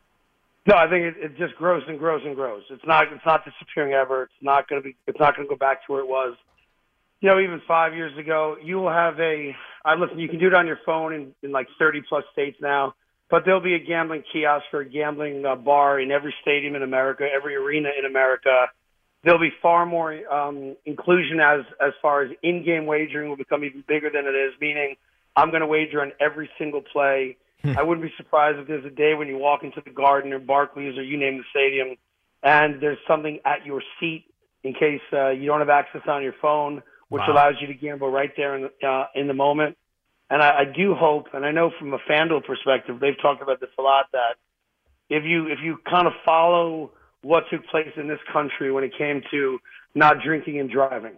No, 0.67 0.77
I 0.77 0.89
think 0.89 1.05
it, 1.05 1.15
it 1.19 1.37
just 1.37 1.55
grows 1.57 1.83
and 1.87 1.99
grows 1.99 2.23
and 2.25 2.35
grows. 2.35 2.63
It's 2.71 2.85
not 2.87 3.13
it's 3.13 3.27
not 3.27 3.45
disappearing 3.45 3.93
ever. 3.93 4.23
It's 4.25 4.33
not 4.41 4.67
going 4.69 4.83
to 4.83 4.89
be 4.89 4.97
it's 5.07 5.21
not 5.21 5.37
going 5.37 5.47
to 5.47 5.55
go 5.55 5.59
back 5.59 5.85
to 5.87 5.93
where 5.93 6.01
it 6.01 6.09
was. 6.09 6.35
You 7.25 7.31
know, 7.31 7.41
even 7.41 7.63
five 7.67 7.95
years 7.95 8.13
ago, 8.19 8.59
you 8.63 8.77
will 8.77 8.93
have 8.93 9.19
a. 9.19 9.57
I 9.83 9.95
listen. 9.95 10.19
You 10.19 10.29
can 10.29 10.39
do 10.39 10.49
it 10.49 10.53
on 10.53 10.67
your 10.67 10.79
phone 10.85 11.15
in, 11.15 11.35
in 11.43 11.53
like 11.53 11.69
30 11.79 12.03
plus 12.07 12.23
states 12.35 12.59
now, 12.61 12.93
but 13.31 13.47
there'll 13.47 13.63
be 13.63 13.73
a 13.73 13.79
gambling 13.79 14.25
kiosk 14.31 14.67
or 14.75 14.81
a 14.81 14.85
gambling 14.87 15.43
uh, 15.47 15.57
bar 15.57 15.99
in 15.99 16.11
every 16.11 16.35
stadium 16.43 16.75
in 16.75 16.83
America, 16.83 17.25
every 17.35 17.57
arena 17.57 17.89
in 17.99 18.05
America. 18.05 18.67
There'll 19.23 19.41
be 19.41 19.53
far 19.63 19.87
more 19.87 20.13
um, 20.31 20.77
inclusion 20.85 21.41
as 21.41 21.61
as 21.81 21.95
far 22.03 22.25
as 22.25 22.33
in-game 22.43 22.85
wagering 22.85 23.31
will 23.31 23.39
become 23.39 23.65
even 23.65 23.85
bigger 23.89 24.11
than 24.11 24.27
it 24.27 24.37
is. 24.37 24.53
Meaning, 24.61 24.97
I'm 25.35 25.49
going 25.49 25.63
to 25.63 25.67
wager 25.67 26.03
on 26.03 26.13
every 26.21 26.51
single 26.59 26.83
play. 26.83 27.39
I 27.65 27.83
wouldn't 27.83 28.07
be 28.07 28.13
surprised 28.19 28.59
if 28.59 28.69
there's 28.69 28.85
a 28.85 28.91
day 28.91 29.15
when 29.15 29.29
you 29.29 29.39
walk 29.39 29.65
into 29.65 29.81
the 29.83 29.93
Garden 29.93 30.35
or 30.35 30.41
Barclays 30.41 30.99
or 30.99 31.03
you 31.03 31.17
name 31.17 31.39
the 31.39 31.45
stadium, 31.49 31.97
and 32.43 32.83
there's 32.83 32.99
something 33.09 33.39
at 33.47 33.65
your 33.65 33.83
seat 33.99 34.27
in 34.63 34.75
case 34.75 35.01
uh, 35.15 35.31
you 35.31 35.47
don't 35.47 35.61
have 35.61 35.71
access 35.71 36.03
on 36.07 36.23
your 36.23 36.35
phone, 36.43 36.83
which 37.15 37.23
Wow. 37.29 37.35
allows 37.35 37.55
you 37.61 37.69
to 37.69 37.75
gamble 37.75 38.11
right 38.11 38.33
there 38.37 38.57
in 38.57 38.63
the, 38.63 38.89
uh, 38.89 39.07
in 39.15 39.29
the 39.29 39.35
moment. 39.35 39.79
And 40.31 40.43
I, 40.43 40.63
I 40.63 40.65
do 40.65 40.97
hope, 40.97 41.29
and 41.33 41.47
I 41.47 41.53
know 41.53 41.71
from 41.79 41.95
a 41.95 41.99
FanDuel 41.99 42.45
perspective, 42.45 42.99
they've 42.99 43.21
talked 43.23 43.41
about 43.41 43.61
this 43.61 43.71
a 43.79 43.83
lot, 43.83 44.07
that 44.13 44.35
if 45.09 45.23
you 45.23 45.47
if 45.47 45.61
you 45.63 45.79
kind 45.89 46.09
of 46.09 46.13
follow 46.25 46.91
what 47.23 47.45
took 47.51 47.65
place 47.69 47.93
in 47.97 48.09
this 48.09 48.19
country 48.33 48.73
when 48.73 48.83
it 48.83 48.93
came 48.99 49.23
to 49.31 49.61
not 49.95 50.17
drinking 50.25 50.59
and 50.59 50.69
driving, 50.69 51.17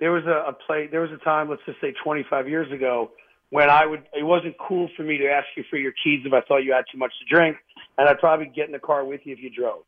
there 0.00 0.12
was 0.12 0.24
a, 0.24 0.48
a 0.48 0.52
play. 0.54 0.86
There 0.90 1.02
was 1.02 1.10
a 1.10 1.22
time, 1.22 1.50
let's 1.50 1.62
just 1.66 1.78
say 1.78 1.92
25 2.02 2.48
years 2.48 2.72
ago, 2.72 3.10
when 3.50 3.68
I 3.68 3.84
would. 3.84 4.04
It 4.14 4.22
wasn't 4.22 4.54
cool 4.56 4.88
for 4.96 5.02
me 5.02 5.18
to 5.18 5.28
ask 5.28 5.48
you 5.58 5.64
for 5.68 5.76
your 5.76 5.92
keys 6.02 6.22
if 6.24 6.32
I 6.32 6.40
thought 6.40 6.58
you 6.58 6.72
had 6.72 6.86
too 6.90 6.96
much 6.96 7.12
to 7.18 7.34
drink, 7.34 7.58
and 7.98 8.08
I'd 8.08 8.18
probably 8.18 8.46
get 8.46 8.64
in 8.64 8.72
the 8.72 8.78
car 8.78 9.04
with 9.04 9.20
you 9.24 9.34
if 9.34 9.40
you 9.42 9.50
drove. 9.50 9.82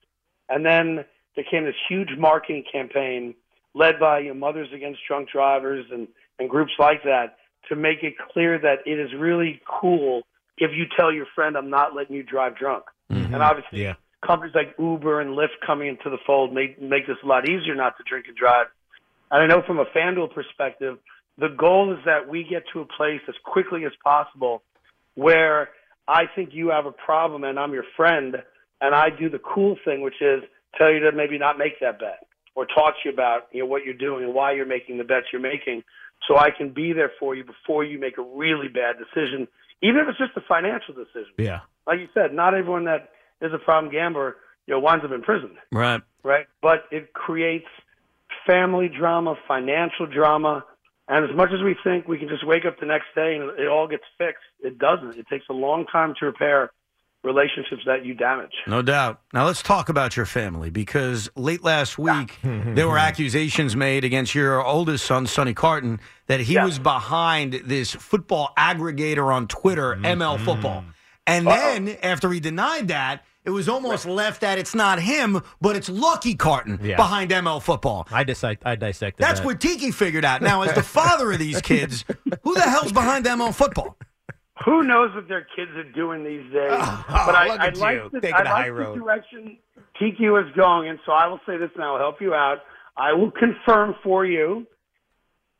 And 0.50 0.66
then 0.66 1.06
there 1.34 1.44
came 1.50 1.64
this 1.64 1.74
huge 1.88 2.10
marketing 2.18 2.64
campaign 2.70 3.34
led 3.76 4.00
by 4.00 4.20
you 4.20 4.28
know, 4.28 4.34
Mothers 4.34 4.68
Against 4.74 5.00
Drunk 5.06 5.28
Drivers 5.30 5.84
and, 5.92 6.08
and 6.38 6.48
groups 6.48 6.72
like 6.78 7.02
that 7.04 7.36
to 7.68 7.76
make 7.76 8.02
it 8.02 8.14
clear 8.32 8.58
that 8.58 8.78
it 8.86 8.98
is 8.98 9.10
really 9.18 9.60
cool 9.80 10.22
if 10.56 10.70
you 10.74 10.84
tell 10.96 11.12
your 11.12 11.26
friend, 11.34 11.56
I'm 11.56 11.68
not 11.68 11.94
letting 11.94 12.16
you 12.16 12.22
drive 12.22 12.56
drunk. 12.56 12.84
Mm-hmm. 13.12 13.34
And 13.34 13.42
obviously, 13.42 13.82
Yeah. 13.82 13.94
companies 14.26 14.54
like 14.54 14.74
Uber 14.78 15.20
and 15.20 15.36
Lyft 15.36 15.60
coming 15.64 15.88
into 15.88 16.08
the 16.08 16.16
fold 16.26 16.54
make, 16.54 16.80
make 16.80 17.06
this 17.06 17.18
a 17.22 17.26
lot 17.26 17.46
easier 17.48 17.74
not 17.74 17.98
to 17.98 18.04
drink 18.08 18.26
and 18.28 18.36
drive. 18.36 18.68
And 19.30 19.42
I 19.42 19.46
know 19.46 19.62
from 19.66 19.78
a 19.78 19.84
FanDuel 19.84 20.32
perspective, 20.32 20.98
the 21.36 21.48
goal 21.48 21.92
is 21.92 21.98
that 22.06 22.26
we 22.26 22.44
get 22.48 22.62
to 22.72 22.80
a 22.80 22.86
place 22.86 23.20
as 23.28 23.34
quickly 23.44 23.84
as 23.84 23.92
possible 24.02 24.62
where 25.14 25.68
I 26.08 26.22
think 26.34 26.50
you 26.52 26.70
have 26.70 26.86
a 26.86 26.92
problem 26.92 27.44
and 27.44 27.58
I'm 27.58 27.74
your 27.74 27.84
friend, 27.94 28.36
and 28.80 28.94
I 28.94 29.10
do 29.10 29.28
the 29.28 29.40
cool 29.40 29.76
thing, 29.84 30.00
which 30.00 30.22
is 30.22 30.42
tell 30.78 30.90
you 30.90 31.00
to 31.00 31.12
maybe 31.12 31.36
not 31.36 31.58
make 31.58 31.78
that 31.80 31.98
bet 31.98 32.26
or 32.56 32.66
talk 32.66 32.94
to 33.02 33.08
you 33.08 33.12
about 33.12 33.46
you 33.52 33.60
know 33.60 33.66
what 33.66 33.84
you're 33.84 33.94
doing 33.94 34.24
and 34.24 34.34
why 34.34 34.52
you're 34.52 34.66
making 34.66 34.98
the 34.98 35.04
bets 35.04 35.26
you're 35.32 35.40
making, 35.40 35.84
so 36.26 36.36
I 36.36 36.50
can 36.50 36.70
be 36.70 36.92
there 36.92 37.12
for 37.20 37.36
you 37.36 37.44
before 37.44 37.84
you 37.84 38.00
make 38.00 38.18
a 38.18 38.22
really 38.22 38.66
bad 38.68 38.96
decision, 38.98 39.46
even 39.82 40.00
if 40.00 40.08
it's 40.08 40.18
just 40.18 40.36
a 40.36 40.40
financial 40.48 40.94
decision. 40.94 41.32
Yeah. 41.38 41.60
Like 41.86 42.00
you 42.00 42.08
said, 42.12 42.34
not 42.34 42.54
everyone 42.54 42.86
that 42.86 43.10
is 43.40 43.52
a 43.52 43.58
problem 43.58 43.92
gambler 43.92 44.36
you 44.66 44.74
know 44.74 44.80
winds 44.80 45.04
up 45.04 45.12
in 45.12 45.22
prison 45.22 45.50
Right. 45.70 46.02
right? 46.24 46.46
But 46.60 46.84
it 46.90 47.12
creates 47.12 47.66
family 48.46 48.88
drama, 48.88 49.36
financial 49.46 50.06
drama, 50.06 50.64
and 51.08 51.28
as 51.28 51.36
much 51.36 51.50
as 51.52 51.62
we 51.62 51.76
think 51.84 52.08
we 52.08 52.18
can 52.18 52.28
just 52.28 52.46
wake 52.46 52.64
up 52.64 52.80
the 52.80 52.86
next 52.86 53.06
day 53.14 53.36
and 53.36 53.58
it 53.58 53.68
all 53.68 53.86
gets 53.86 54.02
fixed, 54.18 54.42
it 54.60 54.78
doesn't. 54.78 55.16
It 55.16 55.26
takes 55.28 55.44
a 55.48 55.52
long 55.52 55.86
time 55.86 56.14
to 56.18 56.26
repair 56.26 56.72
relationships 57.26 57.82
that 57.84 58.04
you 58.04 58.14
damage. 58.14 58.52
No 58.66 58.80
doubt. 58.80 59.20
Now 59.34 59.44
let's 59.44 59.62
talk 59.62 59.88
about 59.90 60.16
your 60.16 60.24
family 60.26 60.70
because 60.70 61.28
late 61.36 61.62
last 61.62 61.98
week 61.98 62.38
there 62.42 62.88
were 62.88 62.96
accusations 62.98 63.76
made 63.76 64.04
against 64.04 64.34
your 64.34 64.64
oldest 64.64 65.04
son, 65.04 65.26
Sonny 65.26 65.52
Carton, 65.52 66.00
that 66.28 66.40
he 66.40 66.54
Yeah. 66.54 66.64
was 66.64 66.78
behind 66.78 67.52
this 67.64 67.94
football 67.94 68.52
aggregator 68.56 69.34
on 69.34 69.46
Twitter, 69.48 69.94
mm-hmm. 69.94 70.04
ML 70.22 70.42
Football. 70.44 70.84
And 71.26 71.46
then 71.46 71.88
after 72.02 72.30
he 72.30 72.38
denied 72.40 72.88
that, 72.88 73.24
it 73.44 73.50
was 73.50 73.68
almost 73.68 74.06
left 74.06 74.40
that 74.40 74.58
it's 74.58 74.74
not 74.74 75.00
him, 75.00 75.40
but 75.60 75.76
it's 75.76 75.88
Lucky 75.88 76.34
Carton 76.34 76.80
Yeah. 76.82 76.96
behind 76.96 77.30
ML 77.30 77.60
Football. 77.62 78.06
I 78.10 78.24
dissect. 78.24 78.64
I 78.66 78.74
dissected. 78.74 79.24
That's 79.24 79.38
that. 79.40 79.46
what 79.46 79.60
Tiki 79.60 79.92
figured 79.92 80.24
out. 80.24 80.42
Now, 80.42 80.62
as 80.62 80.72
the 80.74 80.82
father 80.82 81.30
of 81.32 81.38
these 81.38 81.60
kids, 81.72 82.04
who 82.42 82.54
the 82.54 82.62
hell's 82.62 82.90
behind 82.92 83.24
ML 83.24 83.54
Football? 83.54 83.96
Who 84.64 84.82
knows 84.84 85.14
what 85.14 85.28
their 85.28 85.46
kids 85.54 85.70
are 85.76 85.84
doing 85.92 86.24
these 86.24 86.50
days? 86.52 86.70
Oh, 87.08 87.22
but 87.26 87.34
I, 87.34 87.48
look 87.48 87.60
I 87.60 87.66
at 87.68 87.76
like 87.76 87.94
you, 87.96 88.10
the, 88.12 88.20
taking 88.20 88.34
I 88.34 88.42
the 88.42 88.44
like 88.50 88.54
high 88.56 88.66
the 88.66 88.72
road. 88.72 88.98
direction 88.98 89.58
Tiki 89.98 90.24
is 90.24 90.52
going, 90.56 90.88
and 90.88 90.98
so 91.06 91.12
I 91.12 91.26
will 91.28 91.40
say 91.46 91.56
this, 91.56 91.70
and 91.74 91.84
I 91.84 91.90
will 91.92 91.98
help 91.98 92.20
you 92.20 92.34
out. 92.34 92.58
I 92.96 93.12
will 93.12 93.30
confirm 93.30 93.94
for 94.02 94.24
you, 94.24 94.66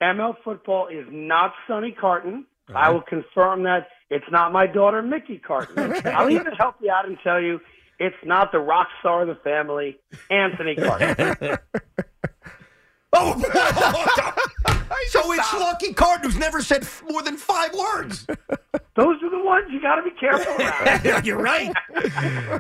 ML 0.03 0.37
football 0.45 0.89
is 0.89 1.07
not 1.11 1.53
Sonny 1.67 1.93
Carton. 1.93 2.47
I 2.75 2.91
will 2.91 3.03
confirm 3.03 3.63
that 3.63 3.89
it's 4.11 4.25
not 4.31 4.53
my 4.53 4.67
daughter 4.67 5.01
Mickey 5.03 5.39
Carton. 5.39 5.95
I'll 6.07 6.29
even 6.31 6.53
help 6.53 6.77
you 6.83 6.91
out 6.91 7.07
and 7.07 7.17
tell 7.23 7.41
you 7.41 7.61
it's 7.99 8.17
not 8.25 8.51
the 8.53 8.59
rock 8.59 8.89
star 9.01 9.23
of 9.23 9.29
the 9.29 9.37
family, 9.37 9.99
Anthony 10.31 10.75
Carton. 10.77 11.59
Oh, 13.19 13.33
so 15.09 15.33
it's 15.33 15.55
Lucky 15.55 15.95
Carton 15.95 16.25
who's 16.25 16.37
never 16.39 16.61
said 16.61 16.87
more 17.09 17.23
than 17.23 17.39
five 17.39 17.73
words. 17.73 18.27
Those 18.97 19.23
are 19.23 19.31
the 19.31 19.43
ones 19.45 19.67
you 19.71 19.81
got 19.81 19.97
to 19.97 20.03
be 20.03 20.11
careful 20.11 20.53
around. 20.59 21.25
You're 21.25 21.39
right. 21.39 21.73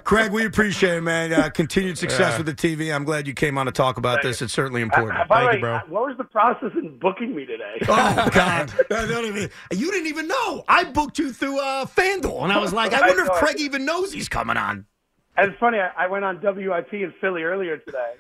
Craig, 0.04 0.30
we 0.32 0.44
appreciate 0.44 0.96
it, 0.98 1.00
man. 1.00 1.32
Uh, 1.32 1.48
continued 1.50 1.98
success 1.98 2.36
with 2.38 2.46
the 2.46 2.54
TV. 2.54 2.94
I'm 2.94 3.04
glad 3.04 3.26
you 3.26 3.34
came 3.34 3.58
on 3.58 3.66
to 3.66 3.72
talk 3.72 3.96
about 3.96 4.22
this. 4.22 4.42
It's 4.42 4.52
certainly 4.52 4.82
important. 4.82 5.18
Uh, 5.20 5.24
by 5.26 5.36
Thank 5.40 5.48
way, 5.48 5.54
you, 5.56 5.60
bro. 5.60 5.74
uh, 5.76 5.80
what 5.88 6.06
was 6.08 6.16
the 6.18 6.24
process 6.24 6.70
in 6.74 6.98
booking 6.98 7.34
me 7.34 7.46
today? 7.46 7.78
Oh 7.88 8.28
God! 8.32 8.72
I 8.90 9.06
don't 9.06 9.24
even- 9.26 9.50
you 9.72 9.90
didn't 9.90 10.06
even 10.08 10.28
know. 10.28 10.64
I 10.68 10.84
booked 10.84 11.18
you 11.18 11.32
through 11.32 11.58
uh, 11.60 11.86
FanDuel, 11.86 12.42
and 12.44 12.52
I 12.52 12.58
was 12.58 12.72
like, 12.72 12.92
I 12.92 12.98
I 13.04 13.06
wonder 13.08 13.22
if 13.22 13.28
know. 13.28 13.34
Craig 13.34 13.56
even 13.58 13.84
knows 13.84 14.12
he's 14.12 14.28
coming 14.28 14.56
on. 14.56 14.86
And 15.38 15.50
it's 15.50 15.60
funny, 15.60 15.78
I, 15.78 16.04
I 16.04 16.06
went 16.06 16.24
on 16.24 16.40
WIP 16.42 16.92
in 16.94 17.12
Philly 17.20 17.42
earlier 17.42 17.76
today. 17.78 18.12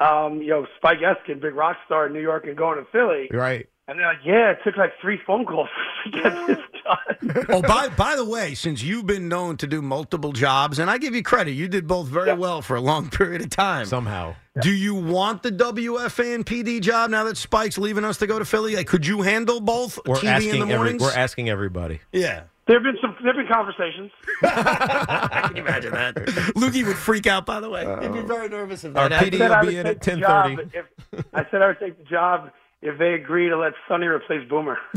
Um, 0.00 0.42
you 0.42 0.48
know, 0.48 0.66
Spike 0.76 0.98
Eskin, 0.98 1.40
big 1.40 1.54
rock 1.54 1.76
star 1.86 2.06
in 2.06 2.12
New 2.12 2.20
York, 2.20 2.44
and 2.46 2.56
going 2.56 2.78
to 2.78 2.90
Philly. 2.90 3.28
Right. 3.30 3.66
And 3.88 3.98
they're 4.00 4.06
like, 4.08 4.18
yeah, 4.24 4.50
it 4.50 4.58
took 4.64 4.76
like 4.76 4.92
three 5.00 5.18
phone 5.24 5.44
calls 5.46 5.68
to 6.04 6.10
get 6.10 6.46
this 6.46 6.58
done. 6.58 7.46
Oh, 7.48 7.62
by 7.62 7.88
by 7.88 8.14
the 8.14 8.24
way, 8.24 8.54
since 8.54 8.80
you've 8.82 9.06
been 9.06 9.28
known 9.28 9.56
to 9.56 9.66
do 9.66 9.82
multiple 9.82 10.30
jobs, 10.32 10.78
and 10.78 10.88
I 10.88 10.98
give 10.98 11.14
you 11.14 11.22
credit, 11.22 11.52
you 11.52 11.66
did 11.66 11.86
both 11.88 12.06
very 12.06 12.32
well 12.34 12.62
for 12.62 12.76
a 12.76 12.80
long 12.80 13.10
period 13.10 13.42
of 13.42 13.50
time. 13.50 13.86
Somehow. 13.86 14.36
Do 14.60 14.70
you 14.72 14.94
want 14.94 15.42
the 15.42 15.50
WFAN 15.50 16.44
PD 16.44 16.80
job 16.80 17.10
now 17.10 17.24
that 17.24 17.36
Spike's 17.36 17.78
leaving 17.78 18.04
us 18.04 18.18
to 18.18 18.26
go 18.26 18.38
to 18.38 18.44
Philly? 18.44 18.76
Like, 18.76 18.86
could 18.86 19.04
you 19.06 19.22
handle 19.22 19.60
both 19.60 19.98
We're 20.06 20.16
TV 20.16 20.22
in 20.22 20.28
asking 20.28 20.68
the 20.68 20.74
every, 20.74 20.94
we're 20.98 21.12
asking 21.12 21.48
everybody. 21.48 22.00
yeah. 22.12 22.44
there 22.68 22.76
have 22.76 22.82
been 22.84 22.96
some, 23.00 23.16
there 23.22 23.34
have 23.34 23.44
been 23.46 23.52
conversations. 23.52 24.10
I 24.42 25.42
can 25.48 25.56
you 25.56 25.62
imagine 25.62 25.92
that? 25.92 26.14
Lukey 26.54 26.86
would 26.86 26.96
freak 26.96 27.26
out, 27.26 27.44
by 27.46 27.58
the 27.60 27.68
way. 27.68 27.84
He'd 28.02 28.12
be 28.12 28.20
very 28.20 28.48
nervous 28.48 28.84
if 28.84 28.96
Our 28.96 29.08
PD 29.08 29.12
happened. 29.12 29.34
said 29.38 29.50
I 29.50 29.60
will 29.60 29.66
would 29.66 29.72
be 29.72 29.78
in 29.78 29.86
at 29.86 30.00
10:30. 30.00 30.70
If, 30.74 31.24
I 31.34 31.46
said 31.50 31.62
I 31.62 31.66
would 31.68 31.78
take 31.80 31.98
the 31.98 32.04
job 32.04 32.50
if 32.86 32.98
they 32.98 33.14
agree 33.14 33.48
to 33.48 33.58
let 33.58 33.72
Sonny 33.88 34.06
replace 34.06 34.48
Boomer. 34.48 34.78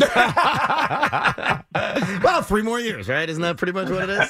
well, 2.23 2.41
three 2.41 2.62
more 2.62 2.80
years, 2.80 3.08
right? 3.10 3.30
Isn't 3.30 3.41
that 3.41 3.58
pretty 3.58 3.73
much 3.73 3.89
what 3.89 4.10
it 4.10 4.10
is? 4.10 4.30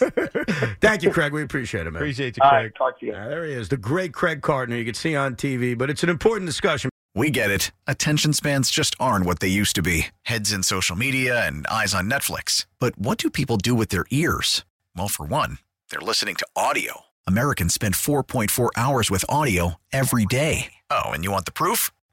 Thank 0.82 1.04
you, 1.04 1.12
Craig. 1.12 1.34
We 1.34 1.44
appreciate 1.44 1.88
it, 1.88 1.92
man. 1.92 2.02
Appreciate 2.02 2.38
you, 2.38 2.42
Craig. 2.42 2.52
right, 2.52 2.76
talk 2.76 3.00
to 3.00 3.06
you. 3.06 3.14
Ah, 3.16 3.28
there 3.28 3.46
he 3.46 3.54
is, 3.54 3.70
the 3.70 3.78
great 3.78 4.14
Craig 4.14 4.42
Carton, 4.42 4.74
who 4.74 4.80
you 4.80 4.86
can 4.86 4.94
see 4.94 5.16
on 5.16 5.36
TV, 5.36 5.78
but 5.78 5.90
it's 5.90 6.04
an 6.04 6.10
important 6.10 6.48
discussion. 6.48 6.90
We 7.16 7.32
get 7.32 7.50
it. 7.50 7.72
Attention 7.88 8.34
spans 8.34 8.70
just 8.70 8.96
aren't 9.00 9.26
what 9.26 9.40
they 9.40 9.48
used 9.48 9.76
to 9.76 9.82
be 9.82 10.08
heads 10.24 10.54
in 10.54 10.64
social 10.64 10.96
media 10.96 11.46
and 11.46 11.66
eyes 11.68 11.94
on 11.94 12.10
Netflix. 12.10 12.66
But 12.80 12.98
what 12.98 13.18
do 13.18 13.30
people 13.30 13.58
do 13.58 13.76
with 13.76 13.90
their 13.90 14.06
ears? 14.12 14.64
Well, 14.96 15.08
for 15.08 15.26
one, 15.26 15.58
they're 15.90 16.00
listening 16.00 16.36
to 16.36 16.48
audio. 16.56 17.02
Americans 17.28 17.74
spend 17.74 17.96
4.4 17.96 18.70
hours 18.78 19.12
with 19.12 19.26
audio 19.28 19.76
every 19.92 20.26
day. 20.26 20.74
Oh, 20.90 21.10
and 21.12 21.24
you 21.24 21.32
want 21.32 21.46
the 21.46 21.52
proof? 21.52 21.92